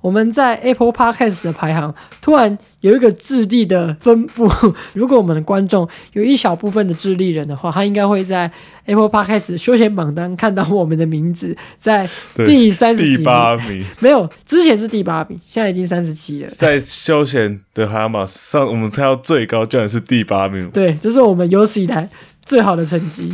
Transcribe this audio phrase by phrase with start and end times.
[0.00, 4.50] 我们在 Apple Podcast 的排行突然有一个智利的分布。
[4.94, 8.50] 如果我们的观众有一小部分的智利人的话，他应该会在
[8.86, 12.08] Apple Podcast 的休闲榜单看到我们的名字在
[12.46, 16.48] 第三十第八名，没有，之前是第八名，现在已经三十七了。
[16.48, 20.70] 在休闲的海马上，我们猜到最高居然是第八名。
[20.70, 22.08] 对，这是我们有史以来
[22.40, 23.32] 最好的成绩。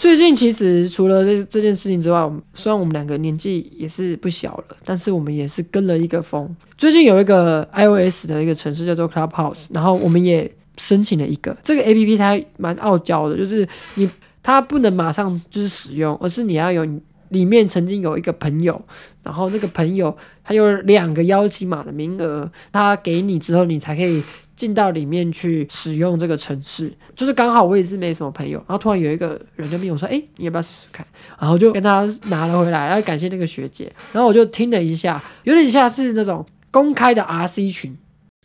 [0.00, 6.56] 最近其实除了这这件事情之外，我们虽然我们两个年纪也是不小了，但是我们也是跟了一个风。
[6.78, 14.08] 最近有一个 iOS 的一个城市叫做 Clubhouse，然后我们也申请了一个这个 APP，它蛮傲娇的，就是你
[14.42, 16.82] 它不能马上就是使用，而是你要有
[17.28, 18.80] 里面曾经有一个朋友，
[19.22, 24.22] 然后那个朋友他有两个邀请码的名额，他给你之后，你才可以
[24.60, 26.92] 进到里面去使用这个城市。
[27.16, 31.06] 就是刚好我也是没什么朋友，然后突然有一个人就问我说：“哎、你要不要试试看？”
[31.40, 33.90] 然后就跟他拿了回来，要感谢那个学姐。
[34.12, 37.96] 然后我就听了一下，有点像是那种公开的 RC 群。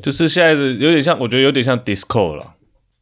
[0.02, 2.55] 就是现在的有点像，我觉得有点像 Discord 了。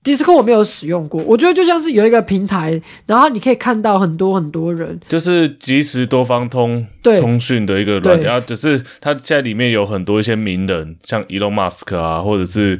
[0.03, 7.21] Discord 我没有使用过，我觉得就像是有一个平台，然后你可以看到很多很多人，就是即时多方通对。
[7.21, 12.77] 通讯的一个软件，只是它现在里面有很多一些名人，像 Elon Musk 啊，或者是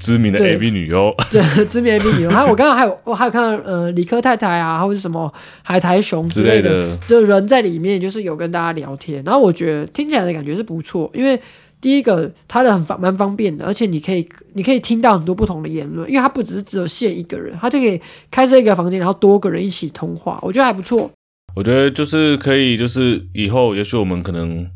[0.00, 6.96] 知名的 AV 女优， 对，知名 AV 女优，还有我刚刚还有我还有看到呃理科太太啊，或者什么海苔熊之之类的。
[7.08, 11.38] 的人在里面，就是有跟大家聊天，然后我觉得听起来的感觉是不错，因为
[11.82, 21.10] 第一个它的很方蛮方便的，而且你可以你可以听到很多不同的言论，因为它不只是只有限一个人，它就可以开设一个房间，然后多个人一起通话，我觉得还不错。
[21.54, 24.66] 我觉得就是可以，就是以后也许我们可能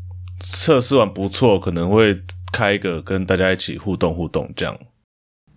[0.41, 2.15] 测试完不错，可能会
[2.51, 4.77] 开一个跟大家一起互动互动这样。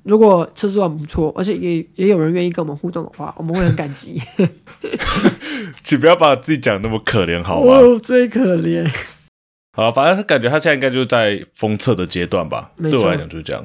[0.03, 4.23] 如果测试完不错，而且也也有人愿意跟我们互动的话，我们会很感激。
[5.85, 7.75] 请不要把自己讲那么可怜好吗？
[7.75, 8.89] 哦，最可怜。
[9.73, 12.73] 好，反正感觉他现在应该就是在封测的阶段吧。
[12.77, 13.65] 对我来讲就是这样。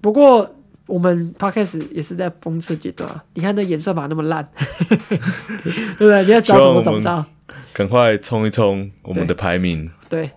[0.00, 0.54] 不过
[0.86, 4.48] 我们 podcast 也是在封测阶段啊，你看那演算法那么烂，
[4.88, 6.24] 对不对？
[6.24, 7.24] 你要找什么找不到？
[7.72, 9.90] 赶快冲一冲我们的排名。
[10.08, 10.30] 对，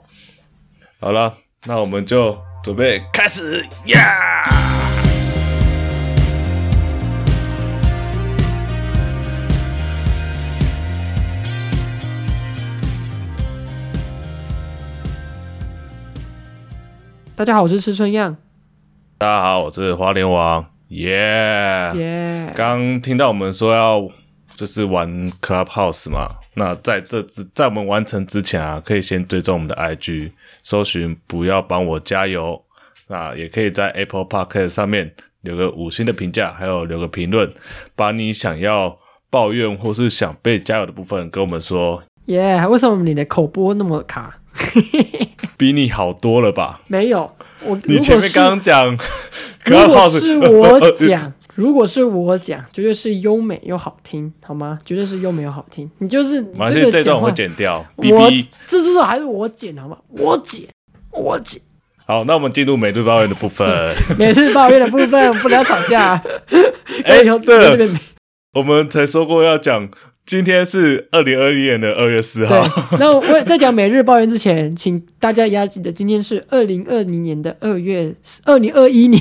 [1.00, 1.34] 好了，
[1.66, 4.89] 那我们就准备开始呀！
[17.40, 18.36] 大家好，我是吃春样，
[19.18, 24.06] 大家好，我是花莲王，耶、耶、刚听到我们说要
[24.58, 30.32] 就是玩 Clubhouse 嘛，那在这之在我们完成之前啊，可以先追踪我们的 IG，
[30.64, 32.62] 搜寻不要帮我加油，
[33.08, 37.50] 那也可以在 Apple Podcast 上面留个五星的评价，还有留个评论，
[37.96, 38.98] 把你想要
[39.30, 42.68] 抱怨或是想被加油的部分跟我们说，耶！
[42.68, 44.38] 为什么你的口播那么卡？
[45.60, 46.80] 比你好多了吧？
[46.88, 47.30] 没有，
[47.66, 48.98] 我你前面刚刚讲
[49.66, 54.80] 如果是我讲，如果是我讲，绝对是优美又好听，好吗？
[54.86, 55.92] 绝对是优美又好听。
[55.98, 58.32] 你就是你马上这段我会，剪掉我。
[58.68, 59.98] 这至少还是我剪，好吗？
[60.12, 60.64] 我剪，
[61.12, 61.62] 我剪。
[62.06, 63.94] 好，那我们进入每日 抱怨的部分。
[64.18, 66.24] 每次抱怨的部分不能吵架。
[67.04, 68.00] 哎以后对了
[68.54, 69.90] 我们才说过要讲，
[70.30, 78.14] 今天是二零二一年的二月四对号。，那我在讲每日抱怨之前，请大家也要记得，今天是二零二零年的二月，
[78.46, 79.20] 二零二一年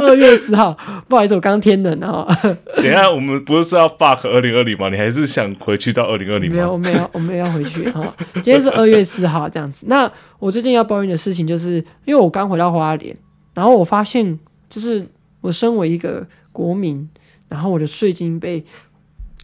[0.00, 0.78] 二月四号。
[1.10, 2.24] 不好意思，我刚天冷啊，
[2.78, 4.88] 等一下，我们不是说要 fuck 二零二零吗？
[4.88, 6.88] 你还是想回去到二零二零没有，我吗？
[6.88, 8.14] 没有，我没有要回去哈。
[8.34, 9.84] 今天是二月四号这样子。
[9.88, 10.08] 那
[10.38, 13.16] 我最近要抱怨的事情，就是因为我刚回到花莲，
[13.52, 15.04] 然后我发现，就是
[15.40, 17.08] 我身为一个国民，
[17.48, 18.64] 然后我的税金被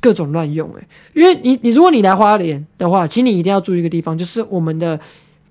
[0.07, 4.97] 各种乱用、欸，因为你你如果你来花莲的话，请你一定要注意一个地方，就是我们的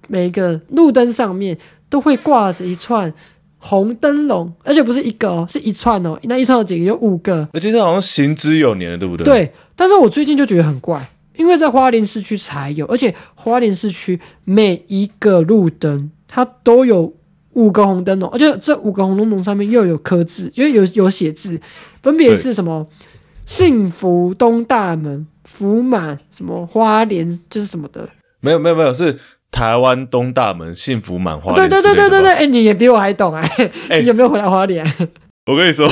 [0.07, 1.57] 每一个路灯上面
[1.89, 3.13] 都会挂着一串
[3.57, 6.85] 红灯笼，而且不是一个哦，是一串哦，那一串有几个？
[6.85, 7.45] 有五个。
[7.51, 11.05] 而且这好像行之有年了，对不对？，对，但是我最近就觉得很怪，
[11.35, 17.13] 因为在花莲市区才有，而且花莲市区每一个路灯它都有
[17.51, 21.59] 五个红灯笼，而且这五个红灯笼上面又有刻字，就是有有写字，
[22.01, 22.87] 分别是什么
[23.45, 28.07] 幸福东大门、福满什么花莲，就是什么的。
[28.39, 29.17] 没有没有没有，是
[29.51, 32.09] 台湾东大门幸福满花对莲之类的吧。
[32.09, 33.41] 对对对对对，哎、你也比我还懂哎、
[33.89, 34.85] 哎你有没有回来花莲？
[35.45, 35.87] 我跟你说，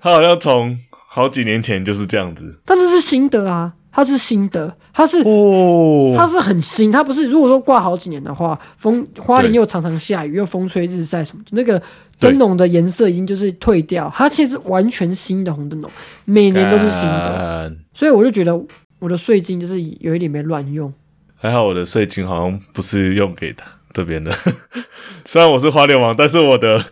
[0.00, 11.80] 他好像从好几年前就是这样子但这是新的啊，他是新的，他是哦他是很新，他不是如果说挂好几年的话，风花莲又常常下雨，又风吹日晒什么的，那个
[12.18, 15.90] 灯笼的颜色已经就是退掉，它其实是完全新的红灯笼，
[16.24, 18.60] 每年都是新的，所以我就觉得
[18.98, 20.92] 我的税金就是有一点没乱用。
[21.36, 24.32] 还好我的税金好像不是用给他这边的，
[25.24, 26.84] 虽然我是花莲王，但是我的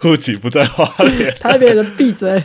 [0.00, 1.34] 户籍不在花莲。
[1.40, 2.42] 台北人闭嘴。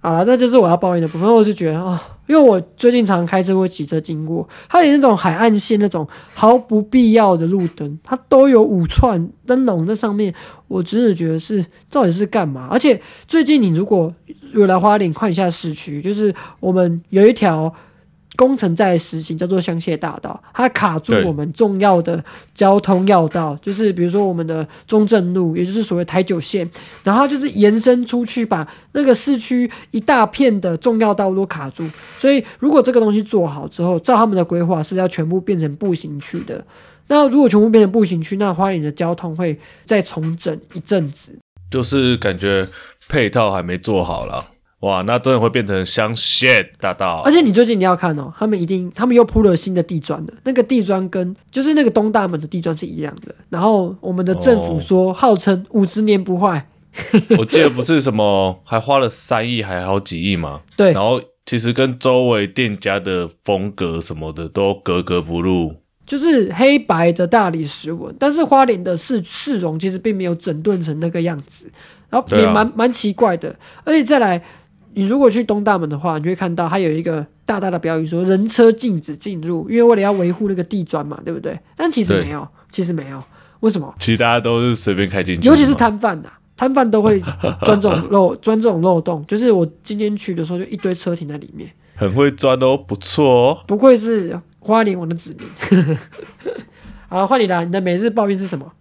[0.00, 1.34] 好了，这就是我要抱怨的部分。
[1.34, 10.34] 我就觉得啊、因为我最近常开车或骑车经过，它连那种海岸线那种毫不必要的路灯，它都有五串灯笼在上面。
[10.66, 12.66] 我真的觉得是到底是干嘛？
[12.70, 14.12] 而且最近你如果
[14.54, 17.72] 有来花莲看一下市区，就是我们有一条
[18.36, 22.22] 工程在实行，叫做香榭大道，它卡住我们重要的
[22.52, 26.68] 交通要道，就是比如说我们的中正路，也就是所谓台九线，
[27.02, 31.88] 然后它就是延伸出去，把那个市区一大片的重要道路都卡住。
[32.18, 36.64] 所以如果这个东西做好之后，照他们的规划是要全部变成步行区的。
[37.06, 41.38] 那如果全部变成步行区，那花莲的交通会再重整一阵子。
[41.70, 42.68] 就是感觉
[43.08, 44.46] 配套还没做好啦。
[44.84, 47.32] 哇，那真的会变成香榭大道而。
[47.32, 50.32] 且你最近你要看哦，他们一定，他们又铺了新的地砖了。
[50.44, 53.34] 那个地砖跟就是那个东大门的地砖是一样的。
[53.48, 56.66] 然后我们的政府说，号称五十年不坏。
[57.38, 60.60] 我记得不是什么，还花了三亿，还好几亿嘛。
[60.76, 65.74] 对然后其实跟周围店家的风格什么的都格格不入。
[66.06, 71.64] 就是黑白的大理石纹，但是花莲的市市容其实并没有整顿成那个样子，
[72.10, 73.56] 然后也蛮蛮、奇怪的。
[73.84, 74.40] 而且再来，
[74.94, 81.58] 你如果去东大门的话，你就会看到它有一个大大的标语说“人车禁止进入”，因为为了要维护那个地砖嘛，对不对？
[81.76, 83.22] 但其实对没有，其实没有，
[83.60, 83.94] 为什么？
[83.98, 87.20] 其实大家都是随便开进去，尤其是摊贩呐，摊贩都会
[87.62, 89.24] 钻这种漏 钻这种漏洞。
[89.26, 93.64] 就是我今天去的时候，就一堆车停在里面，很会钻哦，不错哦。
[93.66, 95.96] 不愧是花莲王的子民。
[97.08, 98.72] 好了，换你了，你的每日抱怨是什么？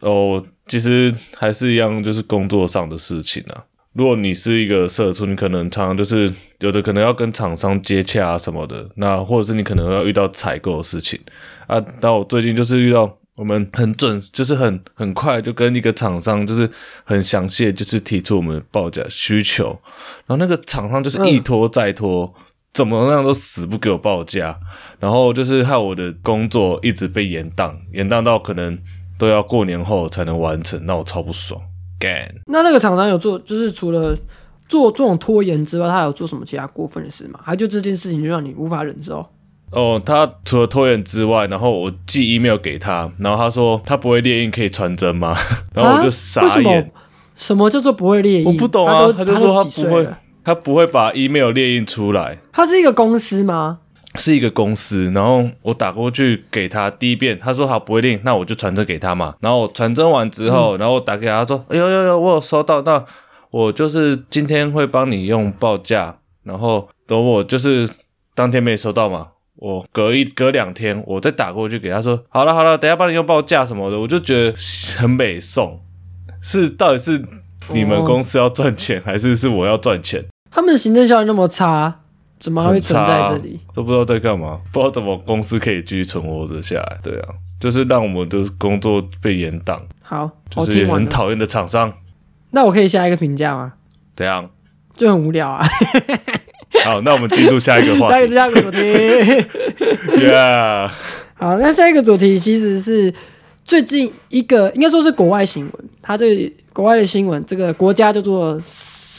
[0.00, 3.64] 哦，其实还是一样，就是工作上的事情啊。
[3.92, 11.20] 如果你是一个社畜，你可能常常就是有的可能要跟厂商接洽啊什么的，那或者是你可能要遇到采购的事情
[11.66, 11.82] 啊。
[12.00, 16.68] 但我最近就是遇到我们很准，就是很很快就跟一个厂商就是
[17.04, 19.78] 很详细就是提出我们报价需求，
[20.26, 22.34] 然后那个厂商就是一拖再拖。
[22.74, 24.58] 怎么样都死不给我报价，
[24.98, 28.78] 然后就是害我的工作一直被延宕，延宕到可能
[29.18, 31.60] 都要过年后才能完成，那我超不爽。
[32.02, 34.16] 干，那那个厂商有做，就是除了
[34.68, 37.38] 做这种拖延之外，他有做什么其他过分的事吗？
[37.44, 39.24] 还就这件事情就让你无法忍受？
[39.70, 45.34] 哦，他除了拖延之外，然后我寄 email 给他，然后他说他不会列印，可以传真吗？
[45.72, 46.90] 然后我就傻眼，？
[47.36, 48.44] 什么叫做不会列印？
[48.46, 50.08] 我不懂啊，他他就说他不会，
[50.44, 52.38] 他不会把 email 列印出来。
[52.52, 53.78] 他是一个公司吗？
[54.16, 59.34] 是一个公司，然后我打过去给他第一遍，他说好不会定，那我就传真给他嘛。
[59.40, 63.02] 然后我传真完之后，然后我打给他，他说：“哎呦呦呦，我有收到，那
[63.50, 67.88] 我就是今天会帮你用报价，然后等我就是
[68.34, 74.54] 当天没收到嘛，我隔一隔两天我再打过去给他说，好了好了，等下帮你用报价什么的，我就觉得
[74.98, 75.80] 很美送，
[76.42, 77.22] 是到底是
[77.72, 78.04] 你们哦。
[78.04, 80.24] 公司要赚钱，还是是我要赚钱？
[80.50, 82.01] 他们的行政效率那么差，
[82.42, 83.60] 怎么还会存在差这里？
[83.72, 86.98] 都不知道在干嘛，不知道怎么公司可以继续存活着下来。
[87.00, 87.28] 对啊，
[87.60, 90.84] 就是让我们的工作被延宕，好，就是。
[90.86, 91.92] 很讨厌的厂商。
[92.50, 93.74] 那我可以下一个评价吗？
[94.16, 94.50] 怎样？
[94.96, 95.64] 就很无聊啊。
[96.84, 98.34] 好，那我们进入下一个话下一个题。
[98.34, 98.78] 下一个主题。
[100.26, 100.90] Yeah，
[101.34, 103.14] 好，那下一个主题其实是
[103.64, 105.72] 最近一个应该说是国外新闻，
[106.02, 108.58] 它这个国外的新闻，这个国家叫做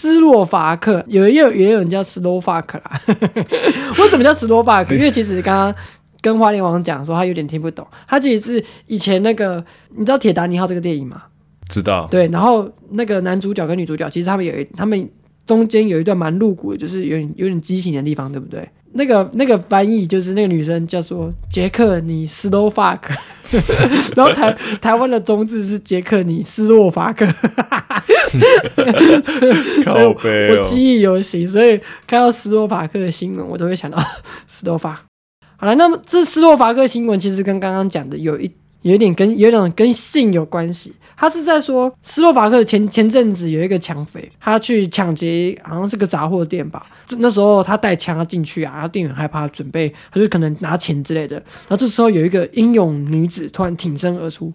[0.04, 3.02] 斯洛伐克，有也有也有人叫斯洛伐克啦。
[3.98, 4.94] 为什么叫斯洛伐克？
[4.94, 5.74] 因为其实刚刚
[6.20, 7.88] 跟花莲王讲的时候，他有点听不懂。
[8.06, 9.64] 他其实是以前那个，
[9.96, 11.24] 你知道《铁达尼号》这个电影吗？
[11.70, 12.06] 知道。
[12.12, 15.10] 对，然后那个男主角跟女主角，其实他们有一他们
[15.48, 18.68] 中间有一段蛮露骨的，就是有点有点畸形的地方，对不对？
[18.94, 23.14] 那个那个翻译就是那个女生叫做杰克尼斯洛伐克，
[24.16, 27.26] 然后台台湾的中字是杰克尼斯洛伐克，
[29.24, 33.98] 所以靠背哦，我记忆犹新，所以看到斯洛伐克的新闻，我都会想到
[34.48, 35.02] 斯洛伐。
[35.58, 40.94] 好了，那么这斯洛伐克新闻其实跟刚刚讲的有一有一点跟有点跟性有关系。
[41.16, 46.86] 他是在说斯洛伐克前前阵子有一个抢匪，他去抢劫，好像是个杂货店吧。
[47.20, 51.36] 那时候他带枪要进去啊，然后店员害怕，准备他就可能拿钱之类的。
[51.36, 54.52] 然后这时候有一个英勇女子突然挺身而出。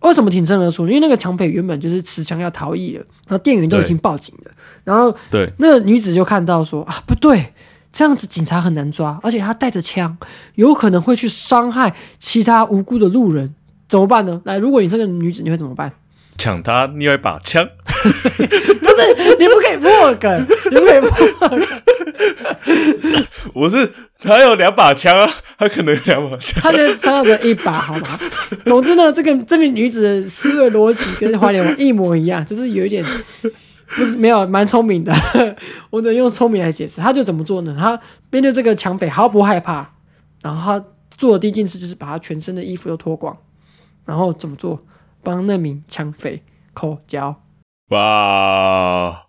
[0.00, 0.86] 为什么挺身而出？
[0.86, 4.50] 因为那个抢匪原本就是持枪要逃逸了，然后店员都已经报警了，
[4.82, 7.52] 然后对，那个女子就看到说啊，不对，
[7.92, 10.16] 这样子警察很难抓，而且他带着枪，
[10.54, 13.54] 有可能会去伤害其他无辜的路人，
[13.90, 14.40] 怎么办呢？
[14.46, 15.92] 来，如果你是个女子，你会怎么办？
[16.40, 17.68] 抢他另外一把枪。
[17.84, 21.60] 不是，你不可以破梗， 你不可以破梗。
[23.52, 26.60] 我是他有两把枪啊，他可能有两把枪。
[26.62, 28.18] 他就差着一把，好吗？
[28.64, 33.04] 总之呢，这个这名女子的思维逻辑跟花莲王一模一样，就是有一点
[33.88, 35.12] 不是没有蛮聪明的。
[35.90, 37.00] 我只能用聪明来解释。
[37.00, 37.76] 他就怎么做呢？
[37.78, 39.86] 他面对这个抢匪毫不害怕，
[40.42, 40.84] 然后他
[41.18, 43.36] 做的第一件事就是把他全身的衣服都脱光，
[44.06, 44.80] 然后怎么做？
[45.22, 47.42] 帮那名抢匪口交。
[47.90, 49.22] 哇，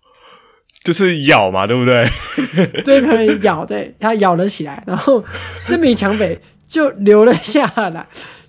[0.84, 2.04] 就是咬嘛，对不对？
[2.84, 5.24] 对，可能咬，对，他咬了起来，然后
[5.66, 8.06] 这名抢匪就留了下来，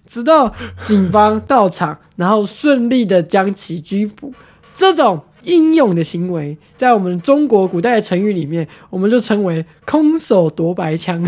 [0.07, 4.33] 直到警方到场，然后顺利的将其拘捕。
[4.75, 11.19] 这种英勇的行为，在我们中国古代的成语里面，我们就称为 “空手夺白枪”，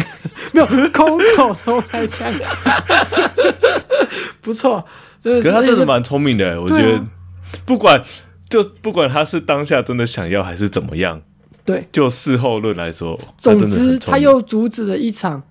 [0.53, 2.31] 没有空口夺白枪，
[4.41, 4.85] 不错。
[5.33, 7.03] 可是他真的蛮聪明的，我觉得，
[7.65, 8.03] 不管。
[8.47, 11.19] 就不管他是当下真的想要还是怎么样，
[11.65, 15.41] 对，就事后论来说，总之他又阻止了一场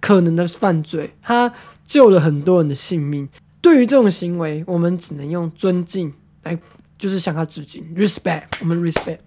[0.00, 1.52] 可能的犯罪，他
[1.84, 3.28] 救了很多人的性命。
[3.60, 6.14] 对于这种行为，我们只能用尊敬
[6.44, 6.56] 来，
[6.96, 9.18] 就是向他致敬，respect，我们 respect。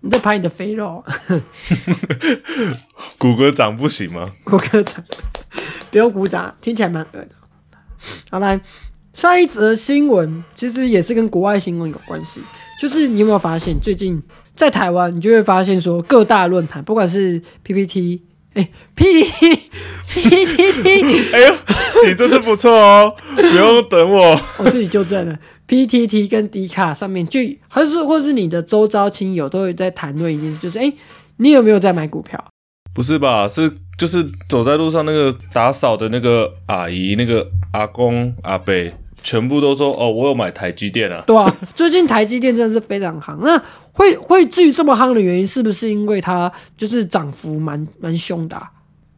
[0.00, 1.02] 你在拍你的肥肉，
[3.16, 4.30] 骨骼长不行吗？
[4.44, 5.02] 骨骼长，
[5.90, 7.30] 不用鼓掌，听起来蛮恶的。
[8.30, 8.60] 好来。
[9.12, 12.40] 下一则新闻其实也是跟国外新闻有关系，
[12.80, 14.22] 就是你有没有发现，最近
[14.54, 18.22] 在台湾，你就会发现说各大论坛，不管是 PPT，
[18.54, 19.64] 哎，PPT，PPT，
[21.34, 21.54] 哎呦，
[22.06, 30.92] 你真是不错哦，不用等我，我自己纠正了，PTT 跟 D 卡上面就还是或是你的周遭亲友都有在谈论一件事，就是哎，
[31.38, 32.42] 你有没有在买股票？
[32.94, 33.48] 不是吧？
[33.48, 38.72] 是就是走在路上那个打扫的那个阿姨、那个阿公、阿伯，
[39.22, 43.36] 全部都说：“哦，我有买台积电啊。”对啊，最近台积电真的是非常夯。
[43.42, 48.58] 那会会至于这么夯的原因，是不是因为它就是涨幅蛮蛮凶的？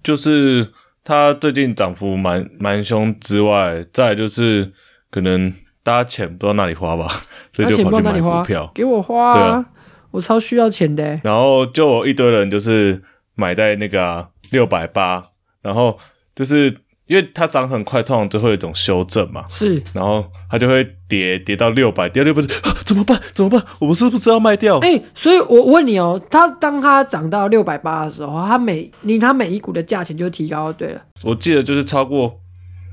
[0.03, 0.69] 就是
[1.05, 4.73] 它最近涨幅蛮蛮凶之外，再就是
[5.12, 5.53] 可能
[5.85, 7.07] 大家钱不知道哪里花吧，
[7.55, 9.65] 所以就跑去买股票，给我花，对啊，
[10.11, 11.21] 我超需要钱的。
[11.23, 13.01] 然后就有一堆人就是。
[13.35, 15.25] 买在那个六百八，
[15.62, 15.99] 然后
[16.35, 16.75] 就是
[17.07, 19.45] 因为它涨很快，通常就会有一种修正嘛。
[19.49, 22.43] 是，然后它就会跌跌到六百，跌到六百，
[22.87, 23.21] 怎么办？
[23.35, 23.62] 怎么办？
[23.81, 24.79] 我们是不是要卖掉？
[24.79, 30.73] 哎，所以我问你哦，它当它涨到六百八的时候，它每你它每一股的价钱就提高。
[30.73, 32.39] 对了，我记得就是超过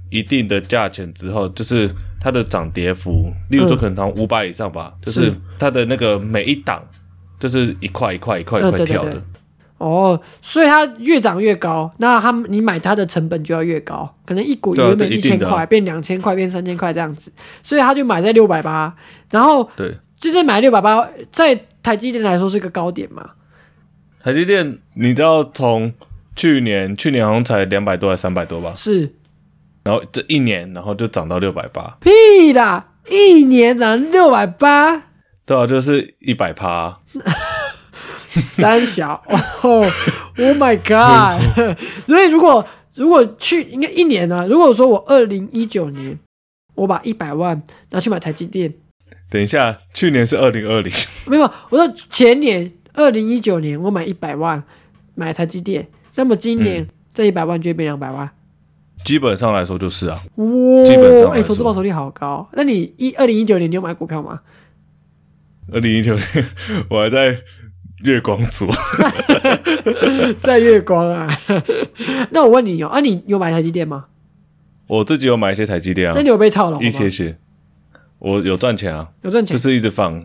[0.09, 6.83] 一定的价钱之后，就是它的涨跌幅，例如说可能从五百以上吧，就是它的那个每一档
[7.39, 9.21] 就是一块一块一块一块跳的。
[9.79, 17.31] 哦，所以它越涨越高，那他你买它的成本就要越高，可能一股原本一千块变两千块，变三千块这样子，
[17.63, 18.93] 所以他就买在六百八，
[19.31, 23.31] 然后对，就是买六百八，在台积电来说是个高点嘛。
[24.21, 25.93] 台积电，你知道从
[26.35, 28.73] 去年去年好像才两百多还三百多吧？
[28.75, 29.13] 是，
[29.83, 35.03] 然后这一年，然后就涨到六百八，屁啦，一年涨六百八，
[35.45, 36.99] 对啊，就是一百趴。
[38.29, 39.13] 三小
[39.61, 39.81] 哦
[40.37, 41.41] ，Oh my God！
[42.05, 44.45] 所以如果如果去应该一年呢？
[44.47, 46.17] 如果说我二零一九年
[46.75, 47.59] 我把一百万
[47.89, 48.71] 拿去买台积电，
[49.31, 50.93] 等一下，去年是二零二零，
[51.27, 54.61] 没有，我说前年二零一九年我买一百万
[55.15, 58.29] 买台积电，那么今年这一百万就会变两百万。
[59.05, 62.47] 基本上来说就是啊，哇，基本上哎，投资报酬率好高。
[62.53, 64.41] 那你一二零一九年你有买股票吗？
[65.71, 66.45] 二零一九年
[66.89, 67.35] 我还在。
[68.03, 68.67] 月光族，
[70.41, 71.27] 在月光啊！
[72.31, 74.05] 那我问你哦，啊，你有买台积电吗？
[74.87, 76.13] 我自己有买一些台积电啊。
[76.15, 76.79] 那你有被套了？
[76.81, 77.37] 一些些，
[78.19, 80.19] 我有赚钱啊，有赚钱，就是一直放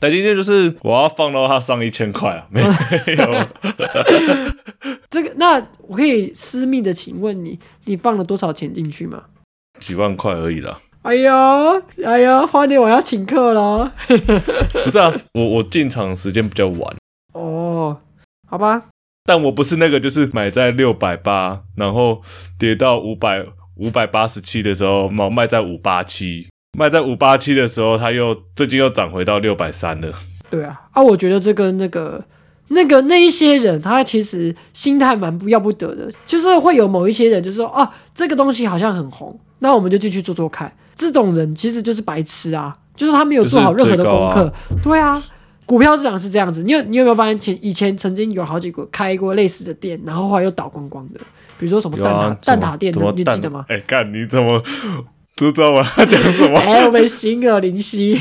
[0.00, 2.68] 台积电，就是我要放到它上一千块啊， 没有。
[5.10, 5.54] 这个，那
[5.86, 9.24] 我可以私密的请问你，你放了多少钱进去吗？
[9.78, 10.78] 几万块而已啦。
[11.02, 11.32] 哎呦，
[12.04, 13.92] 哎呦，花年我要请客了。
[14.84, 16.96] 不是啊，我我进场时间比较晚。
[18.50, 18.84] 好吧，
[19.24, 22.22] 但我不是那个，就是买在六百八，然后
[22.58, 23.44] 跌到五百
[23.76, 30.14] 五百八十七的时候，毛卖在五八七，卖在五八七的时候，它又最近又涨回到六百三了。
[30.48, 32.24] 对啊，啊，我觉得这个那个
[32.68, 40.72] 那个那一些人，他其实心态蛮不要不得的，就是会有某一些人，就是说啊，这个东西好像很红，那我们就进去做做看。
[40.94, 44.50] 这种人其实就是白痴啊，就是他没有做好任何的功课。
[44.82, 45.22] 对啊。
[45.68, 51.20] 股票市场是这样子，你有你有没有发现前以前曾经有好几个开过类似的店，然后后来又倒光光的，
[51.58, 53.66] 比如说什么蛋挞蛋挞店，你记得吗？
[53.68, 54.62] 哎，干你怎么
[55.36, 56.56] 不知道我要讲什么。
[56.64, 58.18] 哎，我们心有灵犀，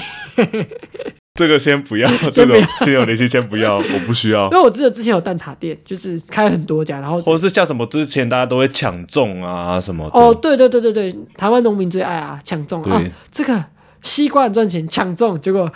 [1.35, 4.57] 这个先不要，这种心有灵犀先不要， 我不需要因。
[4.57, 10.19] 为我记得之前有蛋挞店，就是开很多家，然后或者是像什么之前大家都会抢中啊什么的。
[10.19, 13.63] 哦，对对对对对，台湾农民最爱啊，抢中啊对，这个
[14.03, 15.71] 西瓜很赚钱，抢中，结果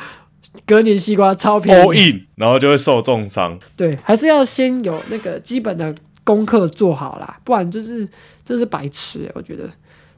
[0.65, 3.57] 隔年西瓜超便 all 宜，in，然后就会受重伤。
[3.75, 5.93] 对，还是要先有那个基本的
[6.23, 8.07] 功课做好啦，不然就是
[8.43, 9.69] 这是白痴欸，我觉得。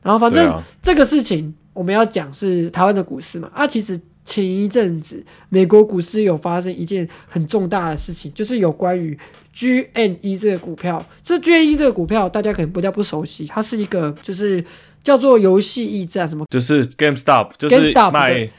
[0.02, 9.18] 然后反正这个事情我们要讲是台湾的股市嘛，啊，其实前一阵子美国股市有发生一件很重大的事情，就是有关于
[9.56, 11.06] GNE 这个股票。
[11.24, 14.64] 这 GNE 这个股票大家可能比较不熟悉，它是一个就是
[15.04, 18.52] 叫做游戏驿站，什么就是 GameStop，就是 GameStop，卖对，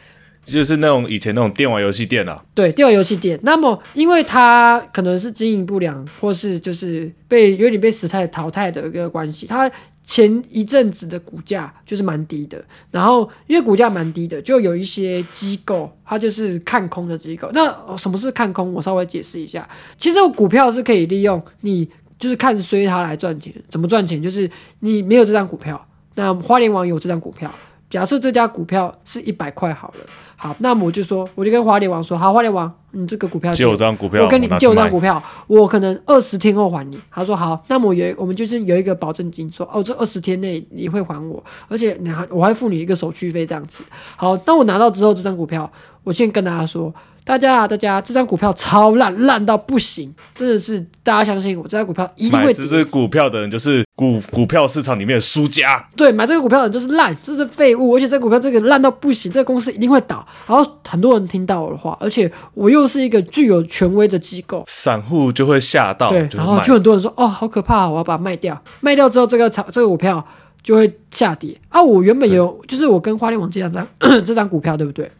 [0.46, 2.42] 就是那种以前那种电玩游戏店啊。
[2.54, 3.38] 对电玩游戏店。
[3.42, 9.70] 那么因为它可能是经营不良，或是就是被有点被时代淘汰的一个关系，它。
[10.06, 17.48] 前一阵子的股价就是蛮低的，然后因为股价蛮低的，就有一些机构，它就是看空的机构。
[17.54, 18.70] 那什么是看空？
[18.74, 19.66] 我稍微解释一下。
[19.96, 23.50] 其实股票是可以利用你就是看衰它来赚钱。
[23.70, 24.20] 怎么赚钱？
[24.20, 24.48] 就是
[24.80, 25.82] 你没有这张股票，
[26.16, 27.50] 那花莲网有这张股票。
[27.88, 30.04] 假设这家股票是一百块好了，
[30.44, 37.00] 好，那么我就说，我就跟花莲王说，好，花莲王，你这个股票借我张股票，我跟你借我张股票，我可能二十天后还你。
[37.10, 43.82] 他说好，那么我有我们就是有一个保证金，说哦，这二十天内你会还我，而且你还我还付你一个手续费这样子。
[44.16, 45.72] 好，当我拿到之后，这张股票，
[46.02, 46.92] 我先跟大家说，
[47.24, 52.54] 大家啊，大家这张股票超烂，烂到不行，真的是大家相信我，这张股票一定会跌。
[52.54, 55.88] 这只股票的人就是股股票市场里面的输家。
[55.96, 60.26] 对，买这个股票的人就是烂，这是废物，而且这股票这个烂到不行，这个公司一定会倒。
[60.46, 68.60] 然后很多人听到我的话，而且我又是一个具有权威的机构，散户就会吓到，对，然后就很多人说，哦，好可怕，我要把它卖掉。
[68.80, 70.24] 卖掉之后，这个炒这个股票
[70.62, 71.82] 就会下跌啊。
[71.82, 73.86] 我原本有，就是我跟花莲网这张
[74.24, 75.10] 这张股票，对不对？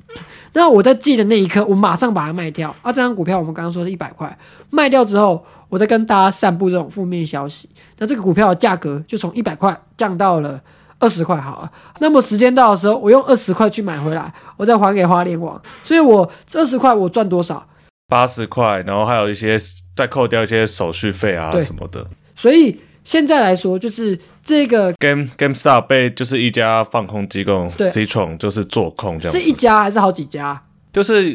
[0.53, 2.93] 那我在记的那一刻，我马上把它卖掉啊。
[2.93, 4.39] 这张股票我们刚刚说是一百块，
[4.71, 7.69] 卖掉之后，我再跟大家散布这种负面消息。
[7.99, 10.61] 那这个股票的价格就从一百块降到了
[11.05, 11.71] 二十块，好了。
[12.01, 17.65] 那么时间到的时候，我用二十块去买回来，我再还给花莲网，所以我这二十块我赚多少？
[18.09, 19.59] 八十块，然后还有一些
[19.95, 22.07] 再扣掉一些手续费啊什么的。
[22.35, 30.63] 所以现在来说，就是这个 Game GameStop 被就是一家放空机构对 Citron 就是做空这样子，是一家还是好几家？
[30.93, 31.31] 就是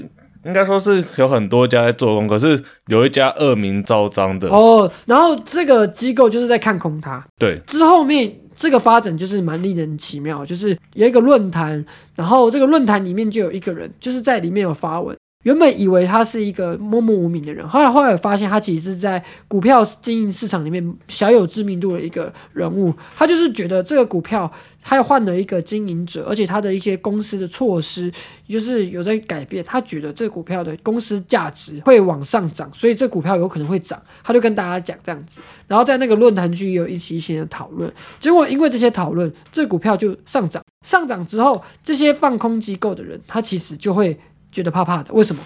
[0.46, 15.18] 应该说是有很多家在做空，可是有一家恶名昭彰的，哦，然后这个机构就是在看空它，对，之后面这个发展就是蛮令人奇妙，就是有一个论坛，然后这个论坛里面就有一个人，就是在里面有发文。
[15.44, 22.94] 原本以为他是一个默默无名的人，后来后来发现他其实是在股票经营市场里面小有知名度的一个人物。
[23.16, 28.12] 他就是觉得这个股票他换了一个经营者，而且他的一些公司的措施
[28.50, 29.64] 就是有在改变。
[29.64, 34.02] 他觉得这股票的公司价值会往上涨，所以这股票有可能会涨。
[34.22, 37.90] 他就跟大家讲这样子，然后在那个论坛区有一起一起的讨论。
[38.20, 40.62] 结果因为这些讨论，这股票就上涨。
[40.86, 44.18] 上涨之后，这些放空机构的人，他其实就会
[44.52, 45.14] 觉得怕怕的。
[45.14, 45.42] 为什么？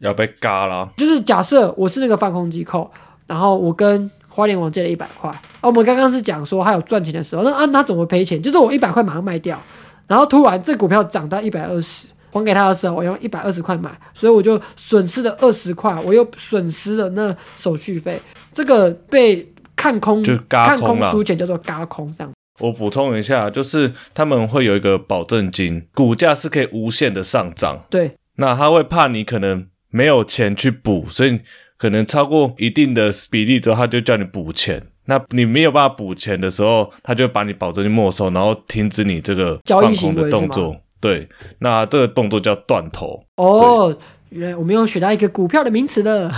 [0.00, 0.90] 要被嘎了。
[0.96, 2.90] 就是假设我是那个放空机构，
[3.26, 8.42] 然后我跟花莲王借了一百块，啊，我们刚刚是讲说他有赚钱的时候，那啊他怎么赔钱？
[8.42, 9.60] 就是我一百块马上卖掉，
[10.06, 18.20] 然后突然这股票涨到一百二十，还给他的时候，我用一百二十块买，所以我就损失了二十块，我又损失了那手续费，
[18.52, 22.32] 这个被看空看空输钱叫做嘎空这样。
[22.58, 27.78] 我补充一下，就是他们会有一个保证金，股价是可以无限的上涨。
[27.90, 31.40] 对那他会怕你可能没有钱去补，所以
[31.76, 34.88] 可能超过一定的比例之后，他就叫你补钱。
[35.06, 40.76] 那你没有办法补钱的时候，他就把你保证金没收，然后停止你这个放空的动作。
[41.00, 43.26] 对，那这个动作叫断头。
[43.34, 43.92] 哦，
[44.28, 46.32] 原来我们又学到一个股票的名词了。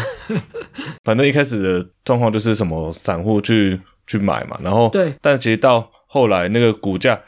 [1.05, 7.21] 反正一开始的状况就是什么散户去去买嘛，然后对，但其实到后来那个股价，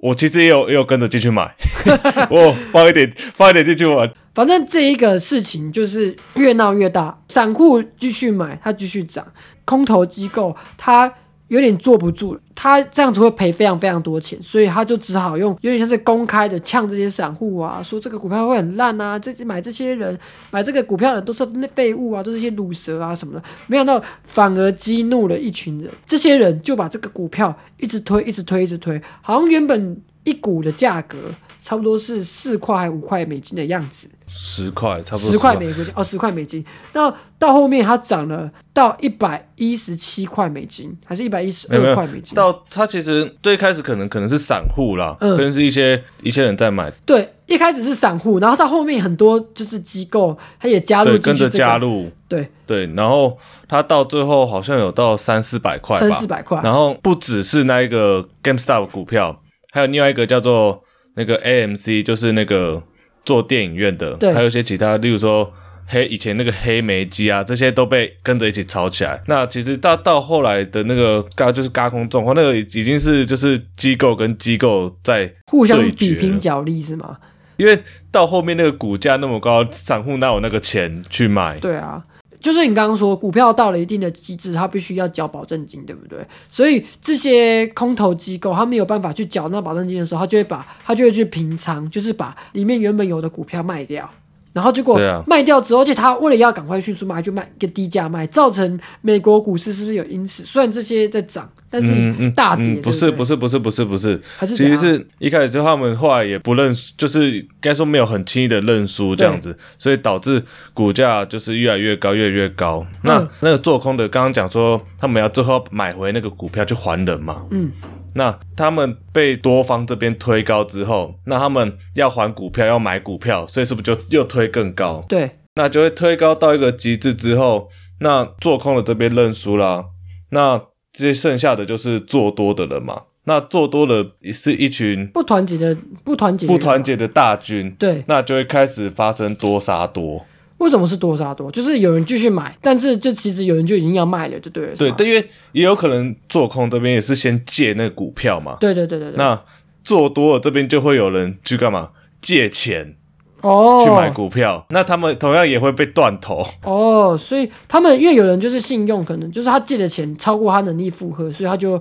[0.00, 1.54] 我其实也有也有跟着进去买，
[2.30, 4.10] 我放一点放一点进去玩。
[4.34, 9.26] 反正这一个事情就是越闹越大，散户继续买，它继续涨，
[9.64, 11.12] 空头机构它
[11.50, 20.16] 有点坐不住了，他这样子会赔非常非常多钱，所以他就只好用有点像是公开的呛这些散户啊，说这个股票会很烂啊，这买这些人
[20.52, 23.42] 买这个股票的人都是废物啊，都是一些卤蛇啊什么的。
[23.66, 31.18] 没想到反而激怒了一群人，这些人就把这个股票一直推，一直推，一直推，好像原本一股的价格
[31.64, 36.64] 差不多是四块还五块美金的样子，十块差不多十块美金哦，十块美金。
[36.92, 42.34] 那到后面它涨了到一百一十七块美金，还是一百一十二块美金？
[42.34, 53.36] 到它其实最开始可能可能是散户啦，嗯可能是一些一些人在买，对，一开始是散户，然后到后面很多就是机构，它也加入对，跟着加入，对，对，然后
[53.68, 56.60] 它到最后好像有到三四百块吧三四，百块。
[56.62, 59.40] 然后不只是那一个 GameStop 股票，
[59.72, 60.82] 还有另外一个叫做
[61.14, 62.82] 那个 AMC，就是那个
[63.24, 65.52] 做电影院的，对还有一些其他，例如说
[65.86, 69.20] 黑以前那个黑莓机啊，这些都被跟着一起炒起来。
[69.26, 77.18] 那其实到到后来的那个嘎就是嘎空状况，那个已经是就是机构跟机构在互相比拼角力是吗？
[77.56, 77.78] 因为
[78.10, 81.58] 到后面那个股价那么高，散户哪有那个钱去买？
[81.58, 82.02] 对啊，
[82.40, 86.18] 就是你刚刚说，股票到了一定的机制，它必须要缴保证金，对不对？
[86.50, 94.10] 所以这些空头机构，它没有办法去缴那保证金的时候，它就会把它就会去平仓，就是把里面原本有的股票卖掉。
[94.52, 100.42] 然后结果卖掉之后，而且他为了要赶快迅速卖，就卖一个低价卖，造成美国股市是不是有因此？
[100.44, 110.42] 虽然这些在涨，但是大跌，嗯，不是不是，不是不是不是，还是其实是一开始就他们后来也不认输，就是应该说没有很轻易的认输这样子，所以导致
[110.74, 112.84] 股价就是越来越高，越来越高。
[113.02, 113.28] 那、嗯。
[113.40, 117.70] 那个做空的刚刚讲说，他们要最后买回那个股票去还人嘛，嗯，
[118.14, 125.04] 那他们被多方这边推高之后，那他们要还股票，要买股票，所以是不是就又推更高？
[125.08, 127.68] 对，那就会推高到一个极致之后，
[128.00, 129.86] 那做空的这边认输啦，
[130.30, 130.58] 那
[130.92, 133.02] 这些剩下的就是做多的人嘛。
[133.24, 140.24] 那做多的也是一群不团结的不团结不团结的大军，对，那就会开始发生多杀多。
[140.60, 141.50] 为什么是多杀多？
[141.50, 144.76] 就是有人继续买，但是就其实有人就已经要卖了，就对了。
[144.76, 149.16] 对但因为也有可能做空这边也是先借那个股票嘛，对对对对对。
[149.16, 149.42] 那
[149.82, 151.90] 做多了这边就会有人去干嘛？
[152.20, 152.94] 借钱
[153.40, 156.46] 哦，去买股票，那他们同样也会被断头。
[156.62, 161.80] 哦，所以他们因为有人就是信用，可能就是他借的钱超过他能力负荷，所以他就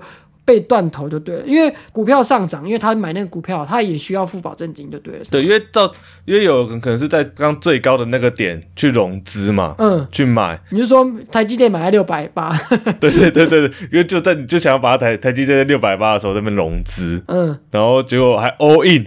[0.49, 1.43] 被断头就对了。
[1.45, 5.19] 因为股票上涨，因为他买那个股票，他也需要付保证金就对了。
[5.29, 5.85] 对，因为到
[6.25, 10.59] 因为有人可能是在刚最高的那个点去融资嘛，嗯，去买。
[10.71, 12.51] 你就说台积电买在六百八，
[12.99, 19.05] 对对对对对，因为就在你就想要把它台台积电在六百八的时候在那边融资，嗯，然后结果还 all in，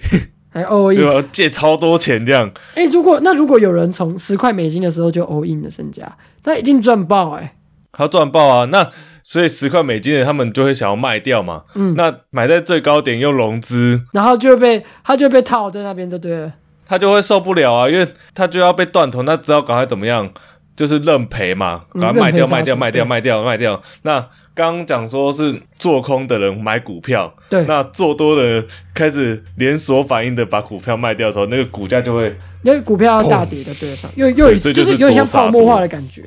[0.51, 1.05] 还 all in。
[1.05, 1.29] 吧？
[1.33, 2.49] 借超多钱这样。
[2.77, 7.57] 哎、如果那如果有人从十块美金的时候就 all in 的身价，那一定赚爆哎、
[7.93, 8.65] 他赚爆啊！
[8.67, 8.89] 那
[9.23, 11.63] 所以十块美金的他们就会想要卖掉嘛。
[11.75, 16.53] 嗯那买在最高点又融资，然后就会被他就会被套在那边就对了。
[16.87, 20.31] 他就会受不了啊，因为他就要被断头，那只好赶快怎么样？
[20.75, 23.83] 就是认赔嘛，嗯赶快卖掉，卖掉，卖掉，对卖掉，卖掉。
[24.03, 24.21] 那
[24.55, 36.25] 刚刚讲说是做空的人买股票，对，那做多的人开始连锁反应的把股票卖掉的时候，那个股价就会，因为股票要大跌的对又又一次就是就是有点像泡沫化的感觉。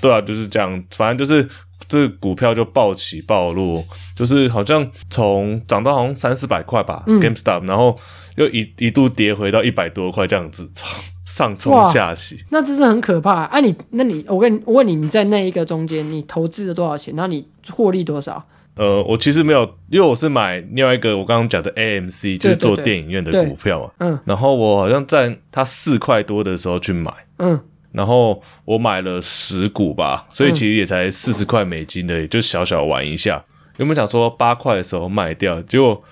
[0.00, 1.48] 对啊，就是这样，反正就是
[1.88, 7.96] 这股票就暴起暴落，就是好像从涨到好像三四百块吧、嗯 g a m e s t o p 然后
[8.36, 10.88] 又一一度跌回到一百多块这样子，上
[11.24, 12.44] 上冲下洗。
[12.50, 13.60] 那真是很可怕啊！
[13.60, 17.14] 你那你我跟你我问你，你在那一个中间，你投资了多少钱？
[17.14, 18.42] 然后你获利多少？
[18.76, 23.90] 呃，我其实没有，因为我是买另外一个我刚刚讲的 AMC，就是做电影院的股票嘛。
[24.00, 27.58] 嗯然后我好像在它四块多的时候去买，嗯，
[27.96, 33.42] 然后我买了十股吧，所以其实也才四十块美金的，就小小玩一下。
[33.78, 36.04] 原本想说八块的时候卖掉，结果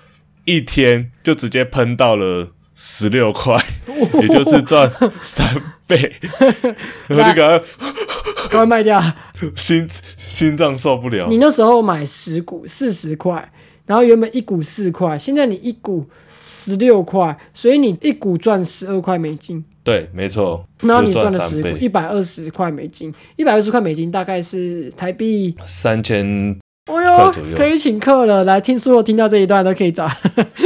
[0.45, 3.55] 一天就直接喷到了十六块，
[4.19, 6.15] 也就是赚三倍，
[7.07, 7.59] 然后就赶快
[8.49, 8.99] 赶快卖掉。
[9.55, 11.37] 心心脏受不了你。
[11.37, 13.47] 那时候买十股四十块，
[13.85, 16.07] 然后原本一股四块，现在你一股
[16.41, 19.63] 十六块，所以你一股赚十二块美金。
[19.85, 26.25] 对，没错，然后你就赚了十股，一百二十块美金，一百二十块美金大概是台币，三千
[26.87, 28.43] 哦哟块左右，可以请客了。
[28.45, 30.09] 来听所有听到这一段都可以找，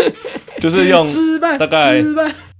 [0.62, 2.01] 就是用 吃饭，大概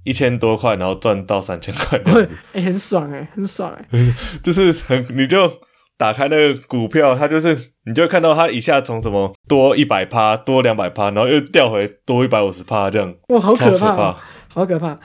[0.04, 1.98] 一千多块，然后赚到三千块
[2.52, 5.50] 哎、很爽哎、很爽哎、就是很你就
[5.96, 13.94] 打开那个股票，它就是你就看到它一下从什么多一百趴，多两百趴，然后又掉回多一百五十趴这样，哇，好超可可怕。
[13.94, 14.16] 哦、
[14.52, 14.98] 好可怕！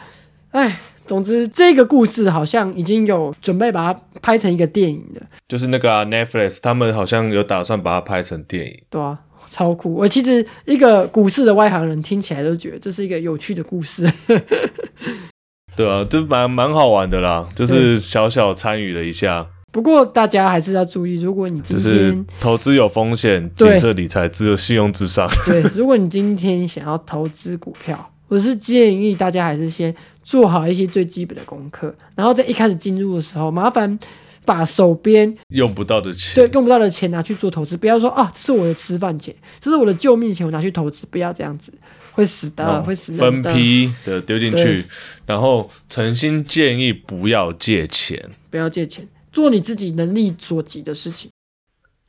[0.52, 8.80] 哎，总之这个故事好像已经有准备把它拍成一个电影了，就是那个、啊、Netflix 他们好像有打算把它拍成电影。
[8.89, 9.94] 对啊，超酷！
[9.94, 14.12] 我其实一个股市的外行人听起来都觉得这是一个有趣的故事。
[15.76, 25.28] 对啊，就蛮蛮好玩的啦，就是小小参与了一下，不过大家还是要注意，如果你今就、是投资有风险，对谨慎理财，只有信用至上。
[25.46, 29.94] 对，如果你今天想要投资股票，我是建议大家还是先
[30.26, 33.98] 做好一些最基本的功课，然后在一开始进入的时候，麻烦
[34.44, 41.72] 把手边用不到的钱，对用不到的钱拿去做投资，不要说啊，这是我的吃饭钱，这是我的救命钱，我拿去投资，不要这样子，
[42.12, 43.42] 会死的，哦会死的分。
[43.54, 44.84] 批的丢进去，
[45.28, 51.30] 然后诚心建议不要借钱，不要借钱，做你自己能力所及的事情。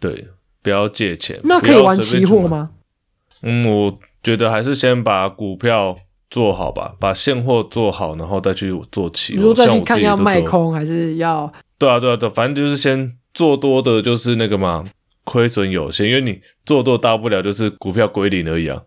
[0.00, 0.28] 对，
[0.62, 1.38] 不要借钱。
[1.44, 2.00] 那可以玩？
[2.00, 2.70] 期货吗？
[3.42, 5.98] 嗯，我觉得还是先把股票
[6.30, 9.38] 做好吧，把现货做好，然后再去做期货。
[9.38, 14.84] 你说再去看要卖空还是要对啊，对啊，对啊，反正就是先做多的，就是那个嘛，
[15.24, 18.82] 亏损有限，因为你做多大不了就是股票归零而已啊。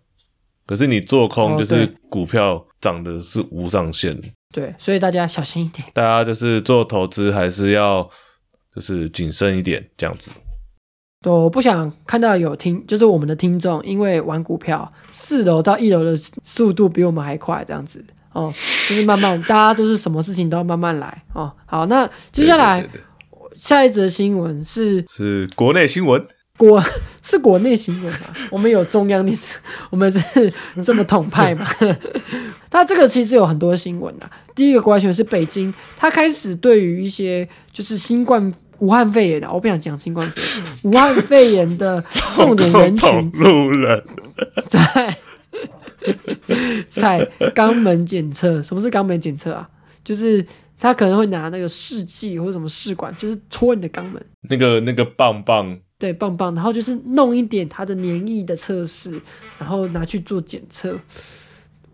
[0.65, 4.15] 可是你做空哦就是股票涨的是无上限，
[4.53, 5.87] 对，所以大家小心一点。
[5.93, 8.07] 大家就是做投资还是要
[8.75, 10.29] 就是谨慎一点，这样子。
[11.21, 18.01] 对，我不想看到有听，就是我们的听众因为玩股票，四楼到一楼的速度比我们还快，这样子
[18.31, 18.49] 哦，
[18.87, 21.51] 就是慢慢，大家都是什么事情都要慢慢来哦。
[21.65, 22.87] 好，那接下来
[23.57, 26.81] 下一则新闻是是国内新闻，国
[27.21, 28.19] 是国内新闻嘛？
[28.49, 29.57] 我们有中央电视，
[29.89, 30.53] 我们是
[30.85, 31.67] 这么统派嘛？
[32.71, 34.31] 那这个其实有很多新闻啊。
[34.55, 42.03] 第一个国外新闻是北京，它开始对于一些就是新冠武汉肺炎的，我不想讲新冠肺炎，武汉肺炎的
[42.35, 44.03] 重点人群路人，
[44.67, 45.17] 在
[46.89, 48.61] 在肛门检测。
[48.63, 49.67] 什么是肛门检测啊？
[50.03, 50.45] 就是
[50.79, 54.25] 他可能会拿那个试剂或者什么试管，就是戳你的肛门。
[54.49, 59.19] 那个那个棒棒，对，棒棒，然后就是弄一点它的黏液的测试，
[59.59, 60.97] 然后拿去做检测。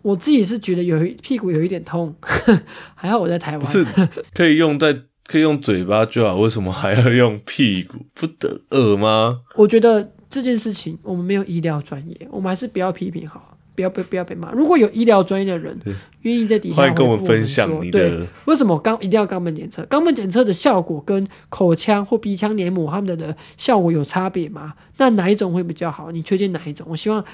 [0.02, 2.14] 我自己是觉得有一屁股有一点痛，
[2.94, 3.60] 还好我在台湾。
[3.60, 3.84] 不是
[4.32, 7.98] 可以用在可以用嘴巴就好，为什么还要用屁股？
[8.14, 9.40] 不得恶吗？
[9.56, 14.52] 我觉得这件事情我们没有医疗专业，我们还是不要批评好了，不要被不要被骂。
[14.52, 19.84] 如果有医疗专业的人对愿意在底下欢迎跟我们分享你说对的为什么肛一定要肛门检测？
[19.86, 24.72] 肛门检测的效果跟口腔或鼻腔黏膜它们的效果有差别吗？
[24.96, 26.10] 那哪一种会比较好？
[26.10, 26.86] 你推荐哪一种？
[26.88, 27.24] 我希望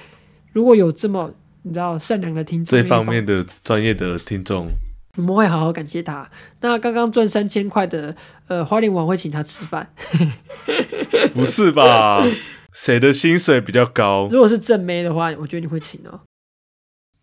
[0.53, 1.31] 如果有这么
[1.63, 4.67] 你知道善良的听众，这方面的专业的听众，
[5.19, 6.27] 我们会好好感谢他。
[6.63, 8.15] 那刚刚赚三千块的
[8.49, 9.87] 呃花莲王会请他吃饭，
[11.35, 12.27] 不是吧？
[12.73, 14.29] 谁的薪水比较高？
[14.33, 16.21] 如果是正妹的话，我觉得你会请哦。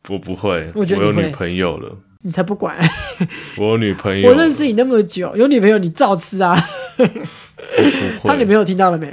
[0.10, 2.78] 我不会，我觉得我有女朋友了，你才不管！
[3.58, 6.56] 我有女朋友，我认识你那么久，有女朋友你照吃啊！
[8.24, 9.12] 他女朋友听到了没？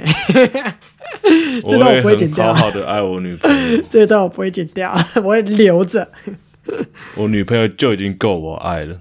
[1.63, 6.07] 我这段我不会剪掉好好的爱我女朋友， 这段我不会剪掉，我会留着。
[7.15, 8.99] 我女朋友就已经够我爱了，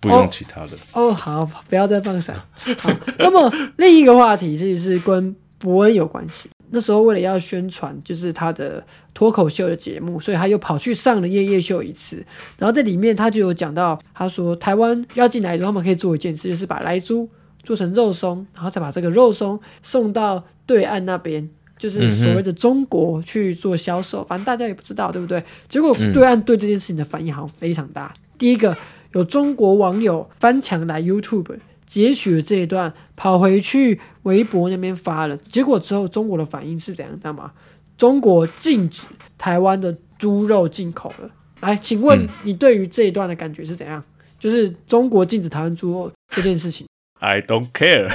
[0.00, 0.70] 不哦用其他的。
[0.92, 2.34] 哦，好，不要再放闪。
[2.78, 6.48] 好，那么另一个话题其实是跟伯恩有关系。
[6.74, 12.24] 那时候为了要宣传，就是他的脱口秀的节目，所以他又跑去上了夜夜秀一次。
[12.58, 17.28] 然后在里面他就有讲到，他说台湾要进来猪，他们可以做一件事，就是把来猪
[17.62, 21.50] 做成肉松，然后再把这个肉松送到对岸那边。
[21.82, 25.42] 就是所谓的中国去做销售，反正大家也不知道，对不对？
[25.68, 28.14] 结果对岸对这件事情的反应好像非常大。
[28.38, 28.76] 第一个，
[29.14, 35.36] 有中国网友翻墙来 YouTube 截取了这一段，跑回去微博那边发了。
[35.36, 37.12] 结果之后，中国的反应是怎样？
[37.16, 37.50] 知道吗？
[37.98, 41.28] 中国禁止台湾的猪肉进口了。
[41.62, 44.00] 来，请问嗯你对于这一段的感觉是怎样？
[44.38, 46.86] 就是中国禁止台湾猪肉这件事情
[47.18, 48.08] ，I don't care，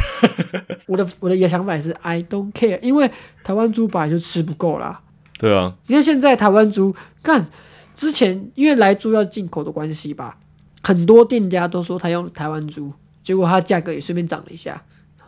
[0.88, 3.12] 我的我的一个想法也是 I don't care，因为
[3.44, 5.00] 台湾猪本来就吃不够啦。
[5.38, 7.48] 对啊，你看现在台湾猪，干
[7.94, 10.38] 之前因为来猪要进口的关系吧，
[10.82, 12.92] 很多店家都说他用台湾猪，
[13.24, 14.82] 结果它价格也顺便涨了一下，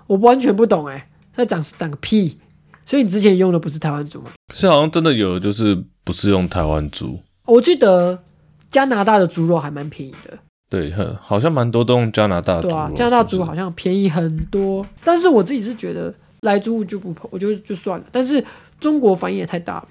[0.08, 2.40] 我完全不懂哎、它涨涨个屁！
[2.86, 4.32] 所以你之前用的不是台湾猪吗？
[4.52, 8.24] 是好像真的有，就是不是用台湾猪，我记得
[8.72, 10.40] 加拿大的猪肉还蛮便宜的，
[10.70, 18.06] 对，很好像蛮多都用加拿大猪，对啊，加拿大猪好像便宜很多，但是我自己是觉得来猪就不，我觉得就算了。
[18.12, 18.44] 但是
[18.80, 19.88] 中国反应也太大了，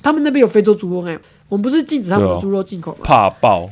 [0.00, 3.00] 他们那边有非洲猪肉哎、我们不是禁止他们的猪肉进口吗？
[3.02, 3.68] 怕爆。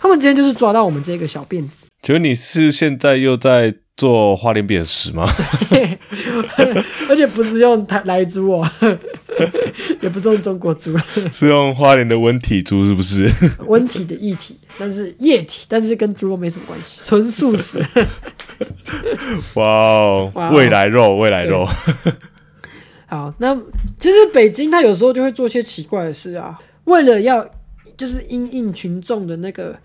[0.00, 1.68] 他们今天就是抓到我们这个小辫子。
[2.02, 5.24] 请问你是现在又在做花莲扁食吗？
[7.08, 8.68] 而且不是用台来猪哦，
[10.02, 10.98] 也不是用中国猪，
[11.30, 13.30] 是用花莲的温体猪是不是？
[13.68, 17.80] 温体的液体，但是液体，但是跟猪肉没什么关系，纯素食。
[19.54, 21.64] 哇哦未来肉，未来肉，
[23.06, 23.56] 好，那
[24.00, 27.48] 其实北京它有时候就会做些奇怪的事啊，为了要
[27.96, 29.78] 就是因应群众的那个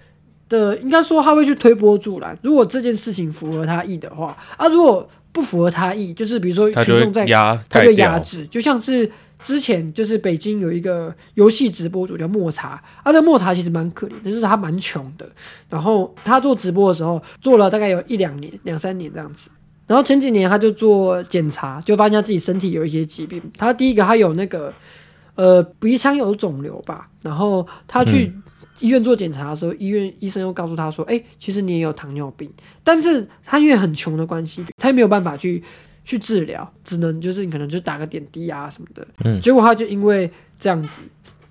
[0.49, 2.37] 的，应该说他会去推波助澜。
[2.41, 7.83] 如果这件事情符合他意的话，啊，如果不符合他意，就是比如说群众在压他。
[7.83, 9.09] 就压制，就像是
[9.43, 15.29] 之前就是北京有一个游戏直播主叫莫茶，啊，这莫茶其实蛮可怜的，就是他蛮穷的。
[15.69, 19.49] 然后他做直播的时候，做了大概有一两年、两三年这样子。
[19.85, 23.41] 然后前几年他就做检查，就发现他自己身体有一些疾病。
[23.57, 24.73] 他第一个他有那个
[25.35, 28.33] 呃鼻腔有肿瘤吧，然后他去
[28.79, 32.51] 医院做检查的时候，医院医生又告诉他说：“哎，其实你也有糖尿病。”
[32.83, 35.63] 但是他因为很穷的关系，他也没有办法去
[36.03, 39.07] 去治疗，只能就是你可能就打个点滴啊什么的。
[39.23, 41.01] 嗯结果他就因为这样子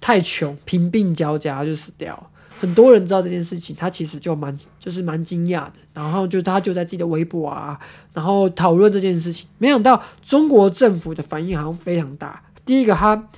[0.01, 2.27] 太穷，贫病交加就死掉了。
[2.59, 7.79] 很多人知道这件事情，他其实就蛮就是蛮惊讶的，然后就他就在自己的微博啊，
[8.15, 9.47] 然后讨论这件事情。
[9.59, 12.43] 没想到中国政府的反应好像非常大。
[12.65, 13.29] 第一个，他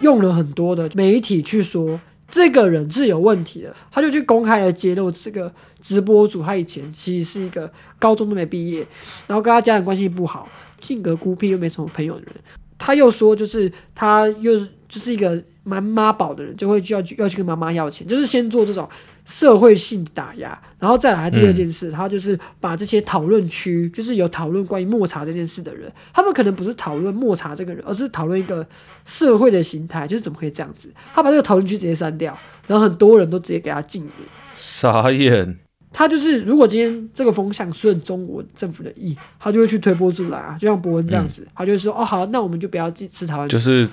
[0.00, 8.86] 用了很多的媒体去说这个人是有问题的，他就去公开的揭露这个直播主他以前其实是一个高中都没毕业，
[9.26, 10.48] 然后跟他家人关系不好，
[10.80, 12.34] 性格孤僻又没什么朋友的人。
[12.76, 14.58] 他又说，就是他又
[14.88, 18.88] 就是一个蛮妈宝的人，就会就要去要去跟妈妈要钱，就是先做这种
[19.24, 28.66] 社会性打压，然后再来第二件事，他就是把这些讨论区，就是有讨论关于抹茶这件事的人，他们可能不是讨论抹茶这个人，而是讨论一个
[29.04, 30.92] 社会的形态，就是怎么可以这样子。
[31.14, 34.12] 他把这个讨论区直接删掉，然后很多人都直接给他禁言。
[34.54, 35.58] 傻眼，
[35.90, 43.88] 他就是，如果今天这个风向顺中国政府的意，他就会去推波助澜啊，就像伯恩这样子，他就会说，哦好，那我们就不要支持台湾，就是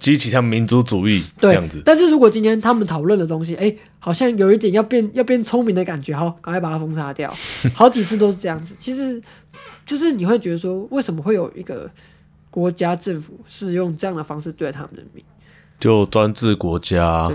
[0.00, 1.80] 激起他们民族主义这对样子。
[1.84, 7.32] 但是如果今天他们讨论的东西，哎，好像有一点要变要变聪明的感觉，好，赶快把它封杀掉。
[7.72, 9.22] 好几次都是这样子，其实
[9.84, 11.88] 就是你会觉得说，为什么会有一个
[12.50, 15.22] 国家政府是用这样的方式对待他们人民？
[15.78, 17.30] 就专制国家，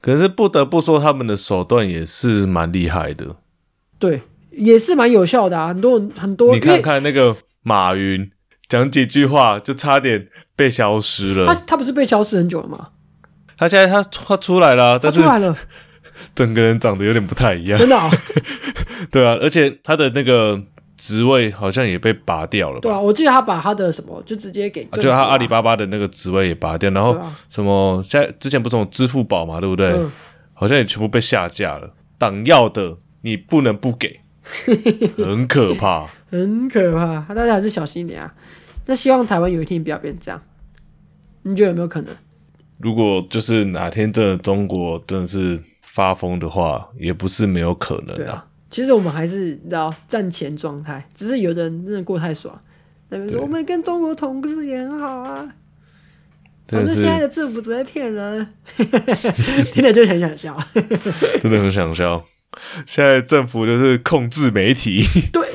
[0.00, 3.36] 可是不得不说，他们的手段也是蛮厉害的。
[3.98, 8.30] 对，也是蛮有效的啊，很多人很多，你看看那个马云
[8.72, 11.46] 讲几句话，就差点被消失了。
[11.46, 12.88] 他他不是被消失很久了吗？
[13.58, 15.54] 他现在他他出来了啊，但是他出来了，
[16.34, 17.78] 整个人长得有点不太一样。
[17.78, 18.10] 真的、哦。
[19.12, 20.58] 对啊，而且他的那个
[20.96, 22.80] 职位好像也被拔掉了吧？
[22.80, 29.90] 对啊，我记得他把他的什么就直接给啊、就他阿里巴巴的那个职位也拔掉，然后什么现在之前不是有支付宝嘛，对不对？
[29.92, 30.10] 嗯
[30.54, 31.90] 好像也全部被下架了。
[32.16, 34.20] 党要的你不能不给，
[35.18, 36.06] 很可怕。
[36.30, 38.32] 很可怕，大家还是小心一点啊。
[38.86, 40.42] 那希望台湾有一天不要变这样，
[41.42, 42.14] 你觉得有没有可能？
[42.78, 48.16] 如果就是哪天真的中国真的是发疯的话，也不是没有可能啊。
[48.16, 52.60] 对啊，其实我们还是你知道战前状态，只是有的人真的过太爽，
[53.08, 55.48] 那边说我们跟中国同事也很好啊，
[56.66, 58.46] 反正现在的政府只会骗人，
[59.72, 60.58] 听了就很想笑。
[61.40, 62.24] 真的很想笑。
[62.84, 65.48] 现在政府就是控制媒体， 对，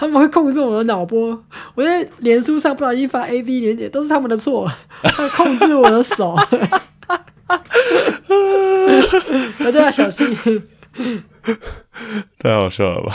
[0.00, 1.38] 他们会控制我的脑波。
[1.74, 4.66] 我在脸书上不小心发 A B 连接，都是他们的错，
[5.02, 6.34] 他控制我的手。
[9.58, 10.34] 大家要小心。
[12.38, 13.12] 太好笑了吧？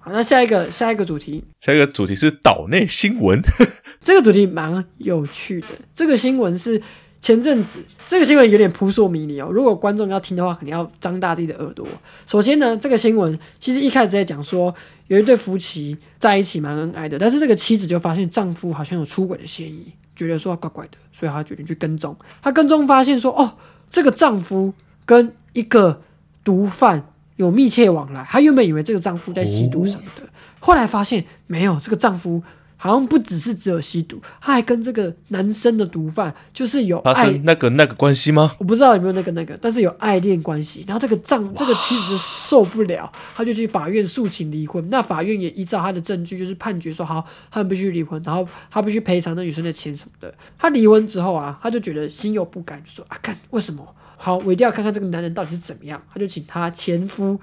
[0.00, 3.40] 好，那下一个下一个主题，下一个主题是岛内新闻，
[4.02, 5.68] 这个主题蛮有趣的。
[5.94, 6.82] 这个新闻是
[7.22, 9.48] 前阵子，这个新闻有点扑朔迷离哦。
[9.48, 11.86] 如果观众要听的话，肯定要张大自己的耳朵。
[12.26, 14.74] 首先呢，这个新闻其实一开始在讲说，
[15.06, 22.14] 有一对夫妻在一起蛮恩爱的，但是这个妻子就发现丈夫好像有出轨的嫌疑，觉得说怪怪的，所以她决定去跟踪。
[22.42, 23.52] 她跟踪发现说，哦，
[23.88, 24.74] 这个丈夫
[25.06, 26.02] 跟一个
[26.42, 27.06] 毒贩
[27.36, 28.26] 有密切往来。
[28.28, 30.22] 她原本以为这个丈夫在吸毒什么的，
[30.58, 32.42] 后来发现没有，这个丈夫
[32.82, 38.56] 好像不只是只有吸毒，他还跟这个男生的毒贩就是有发爱生那个那个关系吗？
[38.58, 40.84] 我不知道有没有那个那个，但是有爱恋关系。
[40.84, 44.84] 然后这个丈这个妻子受不了，他就去法院诉请离婚。
[44.90, 50.34] 那法院也依照他的证据，就是判决说好，他们必须离婚，然后他必须赔偿那女生的钱什么的。
[50.58, 53.86] 他离婚之后啊，他就觉得心有不甘，就说啊，看为什么？
[54.16, 56.02] 好，我一定要看看这个男人到底是怎么样。
[56.12, 57.40] 他就请他前夫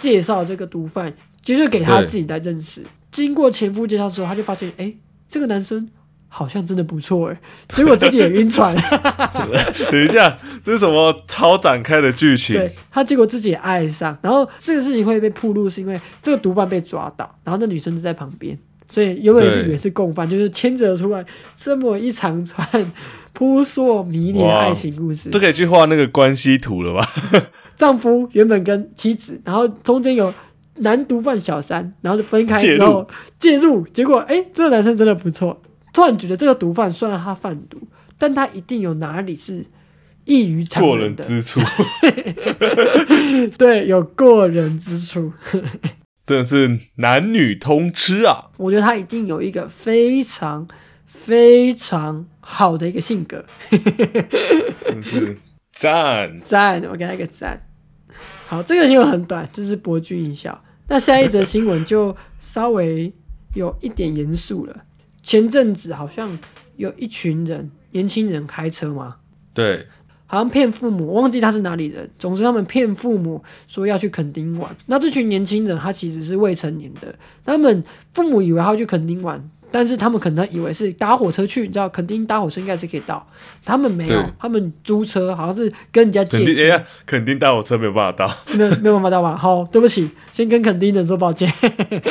[0.00, 2.82] 介绍这个毒贩，就是给他自己来认识。
[3.10, 4.92] 经过前夫介绍之后，他就发现，哎，
[5.28, 5.88] 这个男生
[6.28, 7.40] 好像真的不错哎，
[7.74, 8.74] 结果自己也晕船。
[9.90, 12.56] 等一下，这是什么超展开的剧情？
[12.56, 18.56] 对他，结果自己也爱上，然后这个事情会被曝露，是因为这个毒贩被抓到，然后那女生就在旁边，
[18.88, 21.24] 所以原本也是以为是共犯，就是牵扯出来
[21.56, 22.92] 这么一长串
[23.32, 25.30] 扑朔迷离的爱情故事。
[25.32, 27.08] 这可以去画那个关系图了吧？
[27.76, 30.32] 丈夫原本跟妻子，然后中间有
[30.80, 35.62] 男毒贩小三，然后就分开之后介入，结果哎，这个男生真的不错，
[35.92, 37.80] 突然觉得这个毒贩虽然他贩毒，
[38.18, 39.64] 但他一定有哪里是
[40.24, 41.60] 异于常人的，人之处，
[43.56, 45.32] 对，有过人之处。
[46.26, 48.50] 真的是男女通吃啊！
[48.56, 50.64] 我觉得他一定有一个非常
[51.04, 53.44] 非常好的一个性格，
[55.72, 56.38] 赞。
[56.44, 57.60] 赞，我给他一个赞。
[58.46, 60.62] 好，这个新闻很短，就是博君一笑。
[60.90, 63.12] 那下一则新闻就稍微
[63.54, 64.76] 有一点严肃了。
[65.22, 66.36] 前阵子好像
[66.74, 69.18] 有一群人，年轻人开车嘛，
[69.54, 69.86] 对，
[70.26, 72.10] 好像骗父母，忘记他是哪里人。
[72.18, 74.74] 总之，他们骗父母说要去垦丁玩。
[74.86, 83.24] 那这群年轻人他其实是未成年的，他们父母以为他要去垦丁玩，但是他们可能以为是搭火车去，你知道肯定搭火车应该是可以到，
[83.64, 88.36] 他们没有，他们租车好像是跟人家借车肯定哎，呀，肯定带我车没有办法到。
[88.56, 89.34] 没有没有办法到吧？
[89.38, 91.52] 好，对不起，先跟肯丁人说抱歉。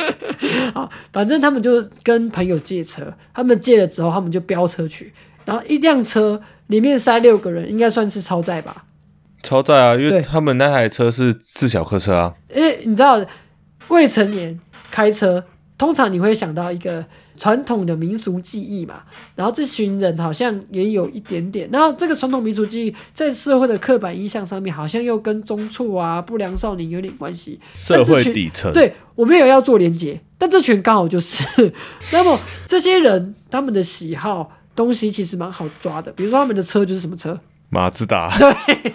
[0.74, 5.12] 好，反正他们就跟朋友借车，他们借了之后，他们就飙车去，
[5.44, 8.84] 然后一辆车里面塞六个人，应该算是超载吧？
[9.42, 12.34] 超载啊，因对为他们那台车是自小客车啊。
[12.54, 13.20] 因为你知道，
[13.88, 14.58] 未成年
[14.90, 15.42] 开车，
[15.78, 17.04] 通常你会想到一个
[17.40, 19.02] 传统的民俗记忆嘛。
[19.34, 27.58] 然后这群人好像也有一点点，然后这个传统民俗记忆在社会的刻板印象上面，好像又跟中辍啊、不良少年有点关系。
[27.74, 31.42] 社会底层，对我们有要做连接，但这群刚好就是。
[32.12, 37.38] 那么这些人他们的喜好东西其实蛮好抓的，比如说他们的车就是什么车，
[37.70, 38.30] 马自达，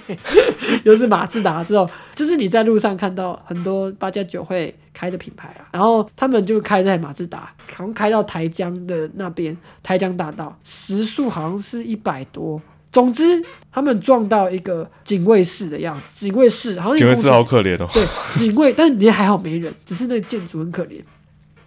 [0.83, 12.61] 又 是马自达这种，就是你在路上看到很多八加九会开的品牌啊，然后他们就开在马自达，好像开到台江的那边，台江大道，时速好像是一百多。
[12.91, 17.87] 总之，他们撞到一个警卫室的样子，警卫室好像警卫室好可怜哦。
[17.93, 18.05] 对
[18.37, 21.01] 警卫，但里面还好没人，只是那个建筑很可怜。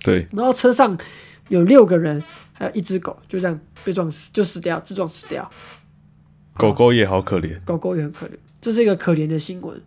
[0.02, 0.96] 对， 然后车上
[1.48, 5.50] 有六个人，还有一只狗，就这样被撞死，就死掉，自撞死掉。
[6.58, 7.58] 狗狗也好可怜。
[7.64, 8.30] 狗狗也很可怜，
[8.60, 9.80] 这是一个可怜的新闻。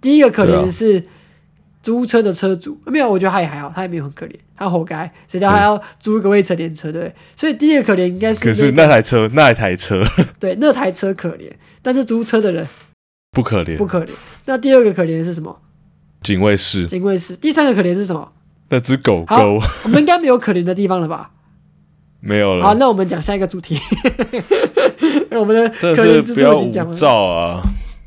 [0.00, 1.02] 第一个可怜的是
[1.82, 7.14] 租车的车主，没有，我觉得他也还好，他也没有很可怜，他活该，谁叫他要租一个未成年车，对不对？
[7.34, 10.00] 所以第一个可怜应该是、可是那台车，那台车
[10.38, 11.50] 对那台车可怜，
[11.82, 12.64] 但是租车的人
[13.32, 13.84] 不可怜不。
[13.84, 14.10] 可怜。
[14.44, 15.60] 那第二个可怜是什么？
[16.22, 17.34] 警卫室警卫室。
[17.36, 18.32] 第三个可怜是什么？
[18.68, 21.31] 那只狗好狗我们应该没有可怜的地方了吧？
[22.22, 23.78] 好，没有了，好那我们讲下一个主题。
[25.32, 26.98] 我们的真可怜之的是不要无处已经讲完了。
[27.00, 27.62] 照啊！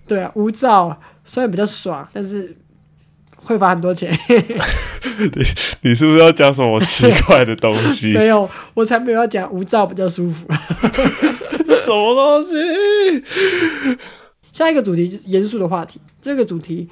[0.08, 2.56] 对啊，无照虽然比较爽，但是
[3.36, 4.18] 会罚很多钱。
[5.82, 8.14] 你是不是要讲什么奇怪的东西？
[8.18, 10.46] 没有，我才没有要讲无照比较舒服。
[11.76, 12.50] 什么东西？
[14.54, 16.00] 下一个主题就是严肃的话题。
[16.22, 16.90] 这个主题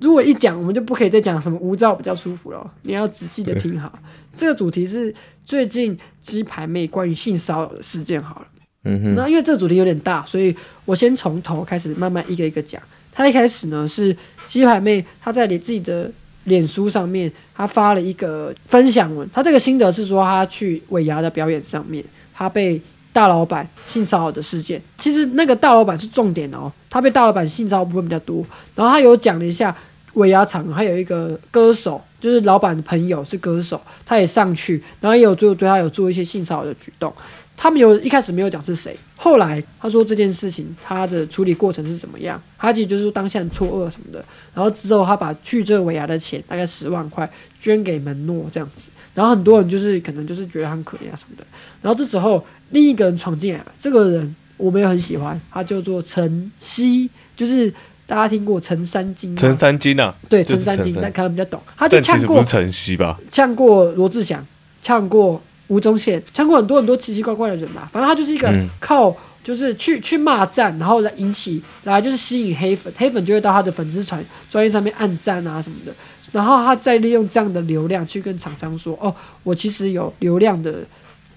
[0.00, 2.70] 如果一讲，我们就不可以再讲什么无照比较舒服了。
[2.82, 3.92] 你要仔细的听好。
[4.34, 5.14] 这个主题是
[5.44, 8.22] 最近鸡排妹关于性骚扰的事件。
[8.22, 8.46] 好了。
[8.86, 12.82] 嗯哼，那因为这个主题有点大，所以我先从头开始慢慢一个一个讲。
[13.12, 14.14] 他一开始呢是
[14.46, 16.10] 鸡排妹，她在你自己的
[16.44, 19.26] 脸书上面，她发了一个分享文。
[19.32, 22.78] 她这个心得是说，她去尾牙的表演上面，她被
[23.14, 24.82] 大老板性骚扰的事件。
[24.98, 28.44] 其实那个大老板是重点哦，他被大老板性骚扰部分比较多。
[28.74, 29.74] 然后他有讲了一下
[30.14, 37.10] 尾牙厂，还有一个歌手，就是老板的朋友是歌手，他也上去，然后也有做对他有做一些性骚扰的举动。
[37.56, 51.44] 他们有一开始没有讲是谁，后来他说这件事情他的处理过程是怎么样，他其实就是当下很错愕什么的，然后之后他把去这个尾牙的钱大概十万块捐给门诺这样子，然后很多人就是可能就是觉得很可怜啊什么的，
[51.80, 57.72] 然后这时候另一个人闯进来了，这个人我们也很喜欢，他叫做陈曦，就是
[58.06, 59.36] 大家听过陈三金吗？
[59.38, 63.18] 陈三金啊，对就是陈三金，陈但可能比较懂，他就但其呛过实不是晨曦吧？
[63.30, 64.44] 呛过罗志祥，
[64.82, 67.88] 呛过吴宗宪，呛过很多很多奇奇怪怪的人啦。
[67.92, 75.92] 反正他就是一个嗯靠就是去去骂战，然后来引起来就是吸引黑粉，黑粉就会到他的粉丝团专业上面按赞啊什么的。
[76.34, 79.14] 然后他再利用这样的流量去跟厂商说：“哦，
[79.44, 80.84] 我其实有流量的，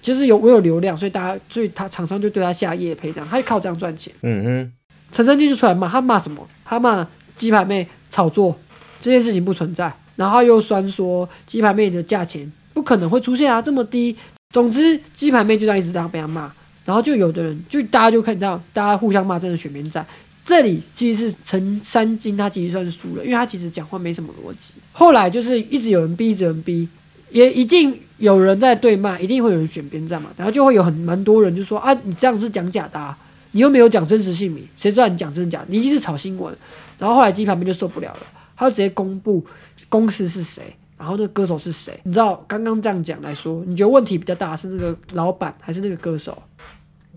[0.02, 4.72] 就是有我有流量，所以大家所以他厂商就对他下夜配这样，他就靠这样赚钱。”嗯哼，
[5.12, 6.44] 陈三金就出来骂，他骂什么？
[6.64, 8.58] 他骂鸡排妹炒作
[9.00, 14.16] 这件事情不存在，然后又酸说鸡排妹的价钱不可能会出现啊，这么低。
[14.50, 16.52] 总之，鸡排妹就这样一直这样被他骂，
[16.84, 20.04] 然后就有的人就大家就看到大家互相骂，真的选边站。
[20.48, 24.72] 这里其实是陈三金，他其实算是输了，因为他其实讲话没什么逻辑。
[24.92, 26.88] 后来就是一直有人逼，一直有人逼，
[27.30, 30.30] 也一定有人在对骂，一定会有人选边站嘛。
[30.38, 33.14] 然后就会有很蛮多人就说啊，你这样是讲假的、啊，
[33.52, 35.62] 你又没有讲真实姓名，谁知道你讲真的假？
[35.68, 36.56] 你一定是炒新闻。
[36.98, 38.20] 然后后来鸡排妹就受不了了，
[38.56, 39.44] 他就直接公布
[39.90, 42.00] 公司是谁，然后那个歌手是谁。
[42.04, 46.42] 你知道刚刚这样讲来说，你觉得问题比较大是那个老板还是那个歌手？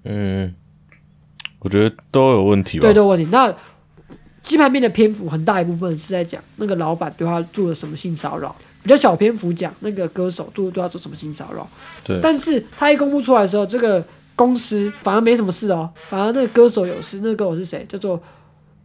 [0.04, 0.54] 嗯，
[1.62, 2.82] 我觉得都有问题吧。
[2.82, 3.26] 对，都有问题。
[3.32, 3.52] 那
[4.44, 8.56] 鸡排面的篇幅很大一部分是在讲那个老板对他做了什么性骚扰。
[8.84, 11.70] 比较小篇幅讲那个歌手对对他做什么性骚扰，
[12.04, 14.04] 对，但是他一公布出来的时候，这个
[14.36, 17.18] 公司反而没什么事哦，反而那个歌手有事。
[17.18, 17.86] 那个歌手是谁？
[17.88, 18.20] 叫做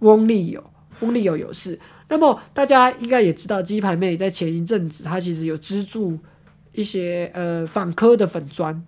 [0.01, 0.63] 翁立友，
[1.01, 1.81] 翁立友有事。
[2.11, 6.19] 那么大家应该也知道，鸡排妹在前一阵子，她其实有资助
[6.73, 8.85] 一些呃反科的粉砖，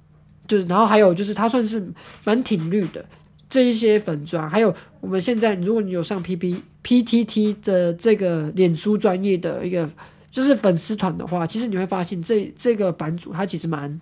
[0.46, 1.82] 就是然后还有就是她算是
[2.24, 3.02] 蛮挺绿的
[3.48, 9.88] 这一些粉砖，还有我们现在如果你有上 P P P T T 的这个脸书专业的一个
[10.30, 14.00] 就是粉丝团的话，其实你会发现这这个版主他其实蛮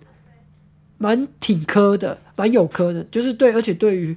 [0.97, 4.15] 蛮挺科的，蛮有科的，就是对，而且对于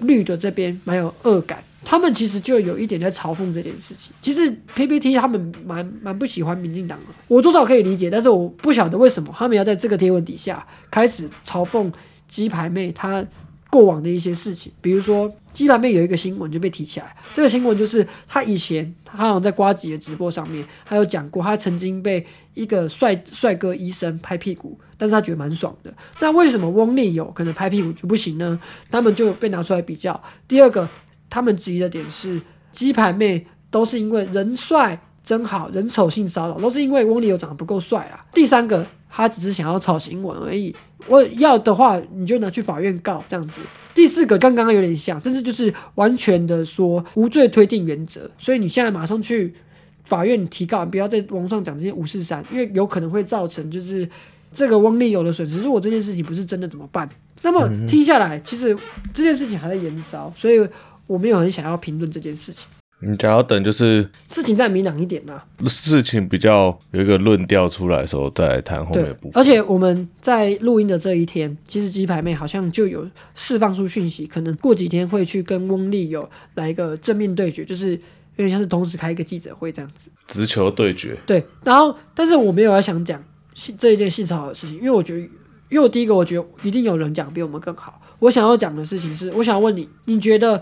[0.00, 1.64] 绿的这边蛮有恶感。
[1.84, 4.12] 他们其实就有一点在嘲讽这件事情。
[4.20, 11.90] 其实 PPT 他们蛮蛮不喜欢民进党的，我多少可以理解，但是我不晓得为什么他们要在这个贴文底下开始嘲讽
[12.26, 13.24] 鸡排妹她
[13.70, 14.72] 过往的一些事情。
[14.80, 25.92] 比如说鸡排妹有一个新闻就被提起来，这个新闻就是她以前她好像在瓜吉的直播上面，她有讲过她曾经被一个帅帅哥医生拍屁股，但是她觉得蛮爽的。
[26.20, 28.60] 那为什么翁立友可能拍屁股就不行呢？
[28.90, 30.22] 他们就被拿出来比较。
[30.46, 30.88] 第二个。
[31.30, 32.40] 他们质疑的点是，
[32.72, 34.98] 鸡排妹都是因为人帅
[35.28, 38.24] 真好人丑性骚扰，都是因为翁立友长得不够帅啊。
[38.32, 40.74] 第三个，他只是想要炒新闻而已。
[41.06, 43.60] 我要的话，你就拿去法院告这样子。
[43.94, 48.30] 第四个，刚刚有点像，但是就是完全的说无罪推定原则。
[48.38, 49.52] 所以你现在马上去
[50.06, 54.08] 法院提告，不要在网上讲这些五四三，因为有可能会造成就是
[54.54, 55.60] 这个翁立友的损失。
[55.60, 57.06] 如果这件事情不是真的怎么办？
[57.42, 58.74] 那么听下来，其实
[59.12, 60.66] 这件事情还在延烧，所以。
[61.08, 62.68] 我没有很想要评论这件事情。
[63.00, 65.40] 你只要等就是事情再明朗一点呢？
[65.68, 69.32] 事情比较有一个论调出来的时候再谈后面部分。
[69.34, 77.98] 而且我们在录音的这一天，其实鸡排妹好像就有释放出讯息，可能过几天会去跟翁立有来一个正面对决，就是有
[78.38, 80.10] 点像是同时开一个记者会这样子。
[80.26, 81.16] 直球对决。
[81.24, 83.22] 对，然后但是我没有要想讲
[83.78, 88.00] 这一件性骚扰的事情，因为我觉得，因为我第一个我觉得一定有人讲比我们更好。
[88.18, 90.60] 我想要讲的事情是，我想要问你，你觉得？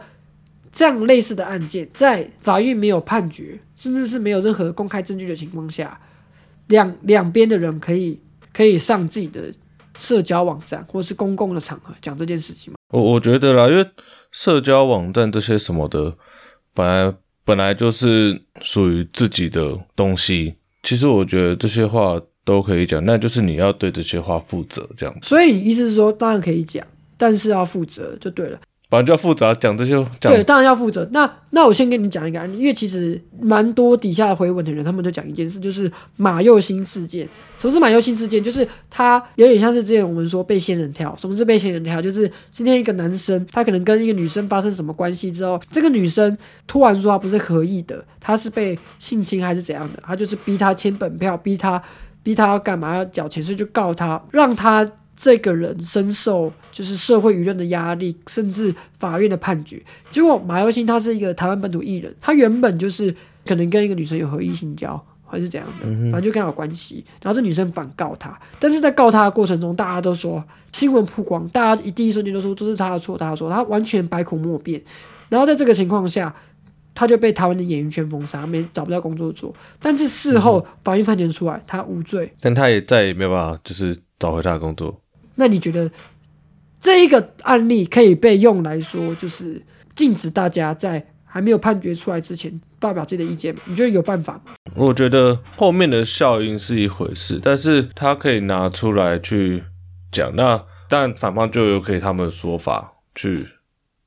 [0.77, 5.99] 这样类似的案件，在法院没有判决，甚至是没有任何公开证据的情况下，
[6.67, 8.21] 两两边的人可以
[8.53, 9.51] 可以上自己的
[9.99, 12.77] 社交网站或是公共的场合讲这件事情吗？
[12.93, 13.91] 我我觉得啦，因为
[14.31, 16.15] 社交网站这些什么的，
[16.75, 20.57] 本来本来就是属于自己的东西。
[20.83, 25.19] 其实我觉得这些话都可以讲，那就是你要对这些话负责，这样。
[25.23, 28.61] 所以你意思是说，当然可以讲，但是要负责就对了。
[28.89, 31.09] 反正就要负责讲这些，对，当然要负责。
[31.11, 37.29] 那那我先跟你讲一个案例，因为其实蛮多底下回文的人，他们都讲一件事，就是马佑新事件。
[37.59, 38.41] 什么是马佑新事件？
[38.41, 41.13] 就是他有点像是之前我们说被仙人跳。
[41.17, 42.01] 什么是被仙人跳？
[42.01, 50.03] 就是今天一个男生，他可能跟一个女生发生什么关系之后，这个女生突然说他不是合意的，他是被性侵还是怎样的？
[50.07, 51.83] 他就是逼他签本票，逼他
[52.23, 54.89] 逼他要干嘛要缴钱，所以就告他，让他。
[55.17, 59.83] 这个人深受就是社会舆论的压力，甚至法院的判决。
[60.11, 63.15] 结果马耀星他是一个台湾本土艺人，他原本就是
[63.47, 67.05] 可能跟一个女生有合意性交，还是怎样的，反正就跟他有关系。
[67.23, 74.81] 然后这女生反告他，但是在告他的过程中，大家都说新闻曝光，大家一第一瞬间都说这是他的错，他的错，他完全百口莫辩。
[75.29, 76.35] 然后在这个情况下，
[76.95, 79.55] 他就被台湾的演艺圈封杀，没找不到工作做。
[79.81, 85.01] 但是事后法院判决出来，他无罪，但他也再也没有办法就是找回他的工作。
[85.37, 85.91] 那你觉得
[86.81, 89.63] 这一个案例可以被用来说，就是
[89.95, 93.61] 禁止大家在还没有判决出来之前发表自己的意见吗？
[93.67, 94.55] 你觉得有办法吗？
[94.75, 99.63] 我觉得后面的效应是一回事，但是他可以拿出来去
[100.11, 100.35] 讲。
[100.35, 103.47] 那但反方就有可以他们的说法去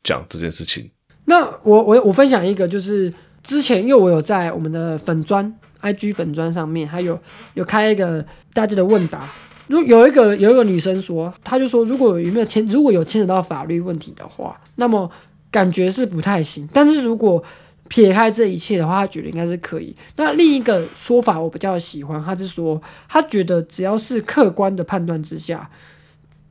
[0.04, 0.90] 讲这件事情。
[1.26, 3.14] 那我我我分享一个，就是
[3.44, 7.20] 之前因为我有在我们的粉砖 IG 粉砖上面，还有
[7.54, 9.30] 有开一个大家的问答。
[9.70, 15.10] 如有一个有一个女生说，她就说，如果有没有牵，如果有牵扯到法律问题的话，那么
[15.52, 16.68] 感觉是不太行。
[16.74, 17.42] 但是如果
[17.88, 19.96] 撇开这一切的话，她觉得应该是可以。
[20.16, 25.70] 那另一个说法我比较喜欢，她是说，她觉得只要是客观的判断之下，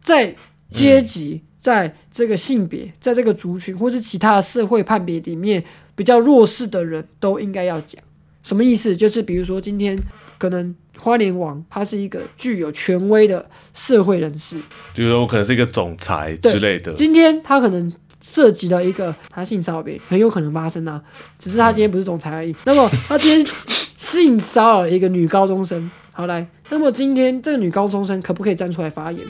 [0.00, 0.34] 在
[0.70, 5.64] 阶级、在这个性别、在这个族群或是其他社会判别里面
[5.96, 8.00] 比较弱势的人都应该要讲。
[8.48, 8.96] 什么意思？
[8.96, 9.98] 就是比如说今天
[10.38, 10.74] 可能。
[11.00, 14.58] 花莲王他是一个具有权威的社会人士，
[14.92, 16.92] 就是说我可能是一个总裁之类的。
[16.94, 21.00] 今天他可能涉及了一个他性骚扰，很有可能发生啊。
[21.38, 22.52] 只是他今天不是总裁而已。
[22.66, 23.54] 那么他今天
[23.96, 29.24] 性骚扰一个女高中生，好来，那么今天这个女高中生可不可以站出来发言？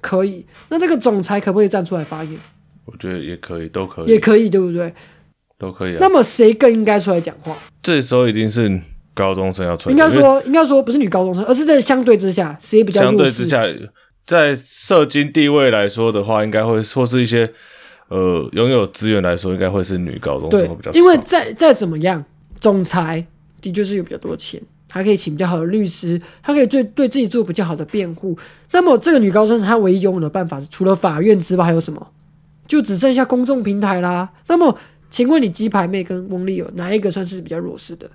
[0.00, 0.44] 可以。
[0.70, 2.36] 那这个总裁可不可以站出来发言？
[2.84, 4.92] 我觉得也可以，都可以，也可以，对不对？
[5.62, 5.96] 都可以。
[5.98, 7.56] 那么谁更应该出来讲话？
[7.80, 8.78] 这时候一定是。
[9.14, 13.46] 高中生要穿，应该说应该说不是女高中生，而是在相对之下谁比较相对之？
[13.46, 13.62] 下，
[14.24, 17.46] 在社经地位来说的话，应该会或是一些
[18.08, 20.98] 呃拥有资源来说，应该会是女高中生会比较，少。
[20.98, 22.24] 因为再再怎么样，
[22.58, 23.22] 总裁
[23.60, 24.58] 的确是有比较多的钱，
[24.88, 28.34] 他可以请比较好的律师，他可以对对自己做比较好的辩护。
[28.70, 32.06] 那么这个女高中生她唯一拥有的办法是，除了法院之外还有什么？
[32.66, 34.30] 就只剩下公众平台啦。
[34.46, 34.74] 那么，
[35.12, 38.10] 请问你鸡排妹跟翁立友哪一个算是比较弱势的？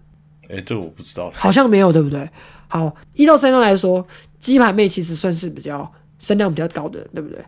[0.50, 1.32] 哎，这我不知道。
[1.36, 2.28] 好像没有，对不对？
[2.68, 4.06] 好，一到三张来说，
[4.40, 7.40] 鸡排妹其实算是比较声量比较高的人，对不对？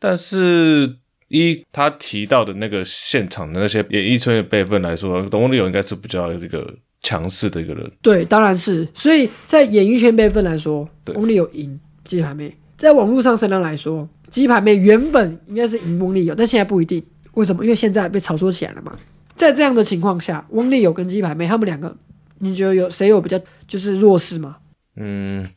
[0.00, 0.96] 但是
[1.28, 7.88] 一他提到的那个现场的那些演艺圈的辈分来说，董立友应该是比较这个强势的一个人。
[8.02, 8.86] 对，当然是。
[8.92, 17.00] 所以在演艺圈辈分来说，对翁立友赢鸡排妹；在网络上声量来说，鸡排妹原本应该是赢翁立友，但现在不一定。
[17.34, 17.64] 为什么？
[17.64, 18.96] 因为现在被炒作起来了嘛。
[19.36, 21.96] 在这样的情况下，翁立友跟鸡排妹他们两个，
[22.38, 24.58] 你觉得有谁有比较就是弱势吗？
[24.96, 25.48] 嗯，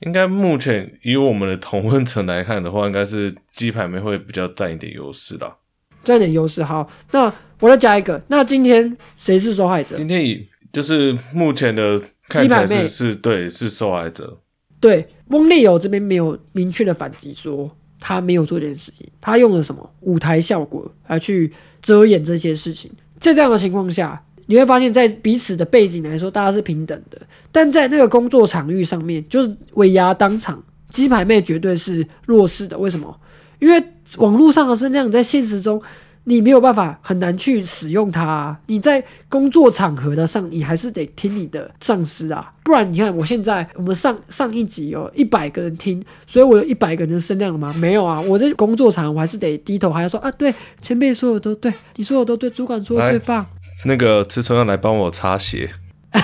[0.00, 5.54] 应该目前以我们的同温层来看的话，应该是鸡排妹会比较占一点优势啦。
[6.02, 6.64] 占点优势。
[6.64, 8.20] 好，那我再加一个。
[8.28, 9.98] 那今天谁是受害者？
[9.98, 14.40] 今天以就是目前的看起来鸡排妹是是对是受害者，
[14.80, 17.70] 对，翁立友这边没有明确的反击说
[18.00, 22.90] 他没有做这件事情，他用了什么舞台效果来去遮掩这些事情。
[23.20, 27.20] 在这样的情况下，你会发现在彼此的背景来说，大家是平等的，
[27.52, 32.76] 但在那个工作场域上面，就是尾牙当场，鸡排妹绝对是弱势的。
[32.78, 33.14] 为什么？
[33.58, 33.84] 因为
[34.16, 35.80] 网络上的声量，在现实中
[36.24, 38.58] 你没有办法很难去使用它、啊。
[38.66, 47.72] 你在工作场合的上，你还是得听你的上司啊，不然你看我现在我们上上一集有一百个人听，所以我有一百个人的声量了吗？
[47.78, 53.44] 没有啊，我在工作场我还是得低头，还要说啊，对，前辈说的都对，你说的都对，主管说的最棒。
[53.86, 55.70] 那个池春要来帮我擦鞋，
[56.10, 56.20] 啊、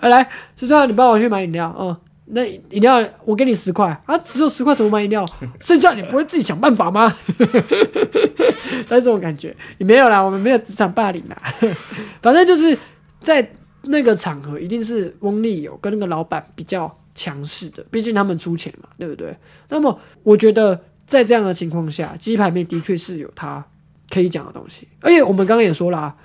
[0.08, 1.96] 来，就这样，你帮我去买饮料，嗯，
[2.26, 5.26] 那饮料我给你十块啊，只有十块怎么买饮料？
[5.60, 7.14] 剩下你不会自己想办法吗？
[8.88, 11.36] 但是这种感觉也没有啦，我们没有职场霸凌啦，
[12.22, 12.76] 反正就是
[13.20, 13.46] 在
[13.82, 19.36] 那个场合，一定是翁立友跟那个老板比较强势的，毕竟他们出钱嘛，对不对？
[19.68, 23.62] 那么我觉得在这样的情况下，鸡排妹的确是有他
[24.08, 26.16] 可以讲的东西，而且我们刚刚也说啦、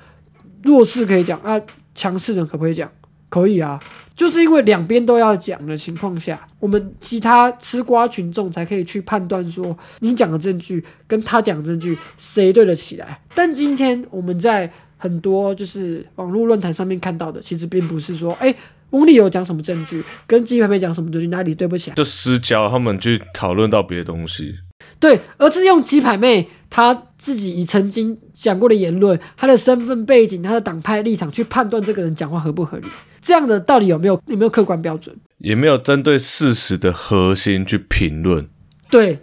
[0.64, 1.60] 弱势可以讲啊，
[1.94, 2.90] 强势人可不可以讲？
[3.28, 3.80] 可以啊，
[4.20, 13.18] 就是因为两边都要讲的情况下，我们其他吃瓜群众才可以去判断说，你讲的证据跟他讲的证据谁对得起来。
[13.34, 18.54] 但今天我们在很多就是网络论坛上面看到的，其实并不是说，哎、
[18.90, 24.54] 翁立友讲什么证据，跟鸡排妹讲什么证据哪里对不起来，就私交他们去讨论到别的东西。
[25.00, 32.88] 对，而是用鸡排妹她自己以曾经讲过的言论、她的身份背景、她的党派立场去判断这个人讲话合不合理。
[33.22, 35.16] 这样的到底有没有有没有客观标准？
[35.38, 38.46] 也没有针对事实的核心去评论。
[38.90, 39.18] 对，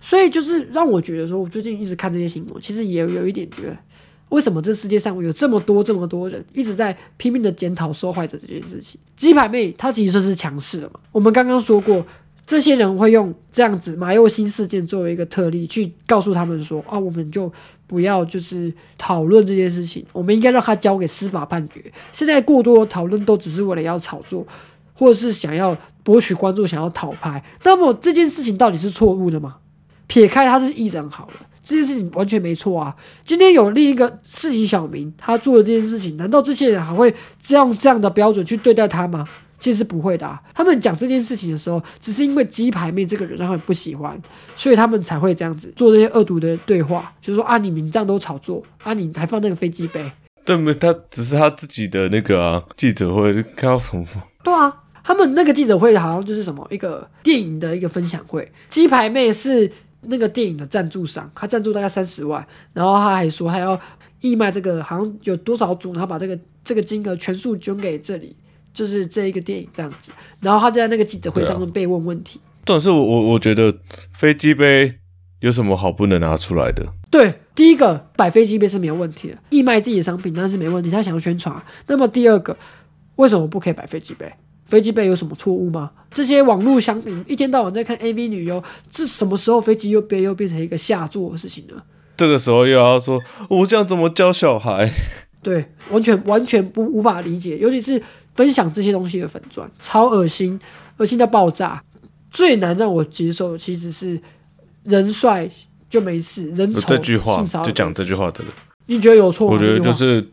[0.00, 3.76] 所以就是让我觉得说，我最近一直看这些新闻，其实也有一点觉得，
[4.30, 8.98] 为什么这世界上有这么多这么多人一直在拼命的检讨受害者这件事情？
[9.16, 11.00] 鸡排妹她其实算是强势的嘛。
[11.12, 12.04] 我们刚刚说过，
[12.46, 17.52] 这些人会用这样子马佑新事件作为一个特例，去告诉他们说啊，我们就
[17.88, 21.82] 不要就是讨论这件事情，我们应该让他交给司法判决。
[22.12, 24.46] 现在过多的讨论都只是为了要炒作，
[24.94, 27.42] 或者是想要博取关注，想要讨拍。
[27.64, 29.56] 那么这件事情到底是错误的吗？
[30.06, 32.94] 撇开他是艺人好了，这件事情完全没错啊。
[33.24, 39.26] 今天有另一个市井小明，他做的这件事情，难道这些人还会这样这样的标准去对待他吗？
[39.58, 40.40] 其实不会的、啊。
[40.54, 44.20] 他们讲这件事情的时候，只是因为鸡排妹这个人让他们不喜欢，
[44.56, 50.10] 所以他们才会这样子做这些恶毒的对话，就是说啊，你们这样都炒作啊，你还放那个飞机杯，
[50.44, 50.72] 对没？
[50.74, 54.06] 他只是他自己的那个啊记者会看到什么？
[54.42, 59.70] 对啊，他们那个记者会好像就是什么一个电影的一个分享会，鸡排妹是
[60.02, 63.78] 那个电影的赞助商，他赞助大概三十万，然后他还说还要
[64.20, 68.36] 义卖这个好像有多少组，然后把这个这个金额全数捐给这里，
[68.78, 70.12] 就是这一个电影这样子。
[70.40, 73.74] 然后他就在那个记者会上面被问问题，重点是我我我觉得
[74.12, 74.94] 飞机杯
[75.40, 76.86] 有什么好不能拿出来的？
[77.10, 81.60] 对，第一个摆飞机杯是没有问题的，义卖自己的商品当然是没问题，他想要宣传。
[81.88, 82.56] 那么第二个，
[83.16, 84.32] 为什么不可以摆飞机杯？
[84.66, 85.90] 飞机杯有什么错误吗？
[86.12, 91.82] 这些网络商品一天到晚在看 AV 女优，这什么时候飞机又杯又变成一个下作的事情呢？
[92.16, 93.18] 这个时候又要说
[93.48, 94.92] 我这样怎么教小孩？
[95.40, 98.02] 对，完全完全不无法理解，尤其是
[98.38, 100.60] 分享这些东西的粉钻，超恶心，
[100.98, 101.82] 恶心到爆炸。
[102.30, 104.20] 最难让我接受的其实是
[104.84, 105.50] 人帅
[105.90, 108.52] 就没事，人丑这句话就讲这句话的人，
[108.86, 109.54] 你觉得有错吗？
[109.54, 110.24] 我觉得就是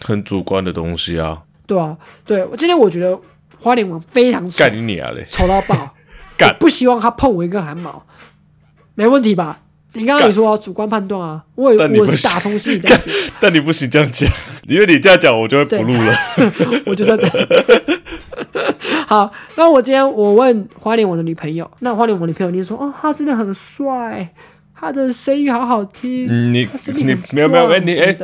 [0.00, 3.20] 很主观的东西啊，对啊，对我今天我觉得
[3.58, 5.22] 花脸王非常丑干，你啊嘞！
[5.30, 5.94] 丑到爆，
[6.38, 8.06] 干不希望他碰我一根汗毛，
[8.94, 9.60] 没问题吧？
[9.94, 14.30] 你刚刚也说主观判断啊，我也我是打从心里这样觉得， 但你不行这样讲，
[14.68, 16.14] 因为你这样讲，我就会不录了。
[16.86, 17.34] 我就是要这样。
[19.06, 24.28] 好，那我今天我问花莲我的女朋友，那花莲我女朋友就说，哦，他真的很帅，
[24.74, 28.16] 他的声音好好听，嗯你你没有没有哎壮你哎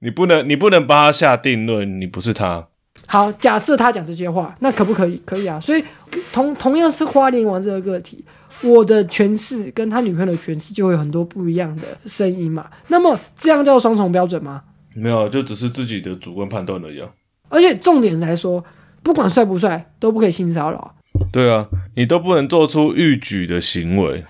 [0.00, 2.66] 你不能你不能帮他下定论，你不是他。
[3.06, 5.20] 好，假设他讲这些话，那可不可以？
[5.26, 5.60] 可以啊。
[5.60, 5.84] 所以
[6.32, 8.24] 同同样是花莲王这个个体，
[8.62, 12.70] 我的诠释跟他女朋友的诠释就会有很多不一样的声音嘛。
[12.88, 14.62] 那么这样叫双重标准吗？
[14.94, 17.08] 没有，就只是自己的主观判断而已啊。
[17.48, 18.64] 而且重点来说，
[19.02, 20.94] 不管帅不帅都不可以性骚扰。
[21.30, 24.24] 对啊，你都不能做出逾矩的行为。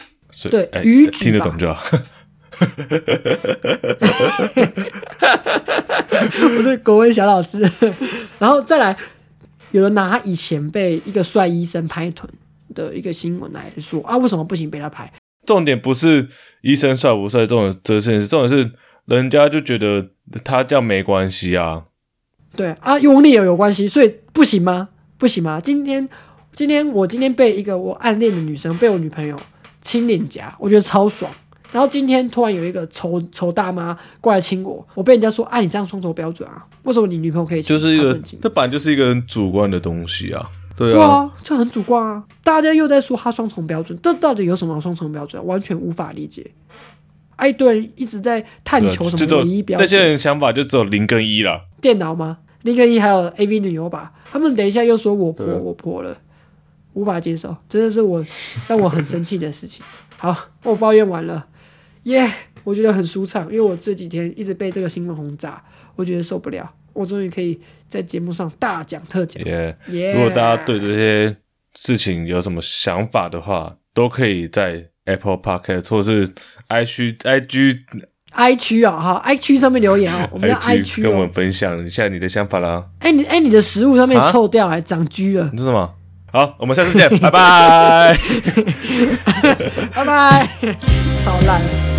[0.51, 1.85] 对哎逾矩吧听得懂就好。
[6.57, 7.59] 我是国文小老师，
[8.39, 8.97] 然后再来，
[9.73, 12.29] 有人拿他以前被一个帅医生拍臀
[12.73, 15.13] 的一个新闻来说啊，为什么不行被他拍？
[15.45, 16.29] 重点不是
[16.61, 18.71] 医生帅不帅，这种这件事，重点是
[19.07, 20.11] 人家就觉得
[20.45, 21.85] 他这样没关系啊。
[22.55, 24.91] 对啊，用力也有关系，所以不行吗？
[25.19, 25.59] 不行吗？
[25.61, 26.09] 今天
[26.55, 29.37] 今天我今天被一个我暗恋的女生被我女朋友
[29.83, 31.31] 亲脸颊，我觉得超爽。
[31.73, 36.65] 然后今天突然有一个丑丑大妈过来亲我，我被人家说啊，你这样双重标准啊？
[36.83, 37.75] 为什么你女朋友可以亲？
[37.75, 40.51] 就是一个这本来就是一个很主观的东西啊。
[40.91, 42.25] 对啊，这很主观啊！
[42.43, 45.45] 大家又在说他双重标准，这到底有什么双重标准？
[45.47, 46.51] 完全无法理解。
[47.37, 51.67] 哎，对一直在探求什么唯一标准那些准，人想法就只有零跟一了。
[51.81, 52.39] 电脑吗？
[52.63, 54.13] 零跟一还有 A V 女优吧？
[54.31, 56.17] 他们等一下又说我婆我婆了，
[56.93, 58.25] 无法接受，真的是我
[58.69, 59.85] 让我很生气的事情。
[60.19, 61.47] 好，我抱怨完了，
[62.05, 65.61] 耶、我觉得很舒畅，因为我这几天一直被这个新闻轰炸，
[65.97, 66.73] 我觉得受不了。
[66.93, 71.37] 我终于可以在节目上大讲特讲，也、耶、如果大家对这些
[71.75, 76.29] 事情有什么想法的话，都可以在 Apple Podcast 或是
[76.69, 77.81] i 区 IG
[78.35, 81.31] I 区啊，哈，I 区上面留言哦， 我们要 I 区哦跟我们。
[81.33, 82.87] 分享一下你的想法啦。
[83.01, 85.95] 哎、你哎、你的食物上面啊臭掉还长蛆了，你说什么？
[86.33, 88.17] 好，我们下次见， 拜拜。
[89.95, 90.49] 拜拜，
[91.25, 91.92] 超烂。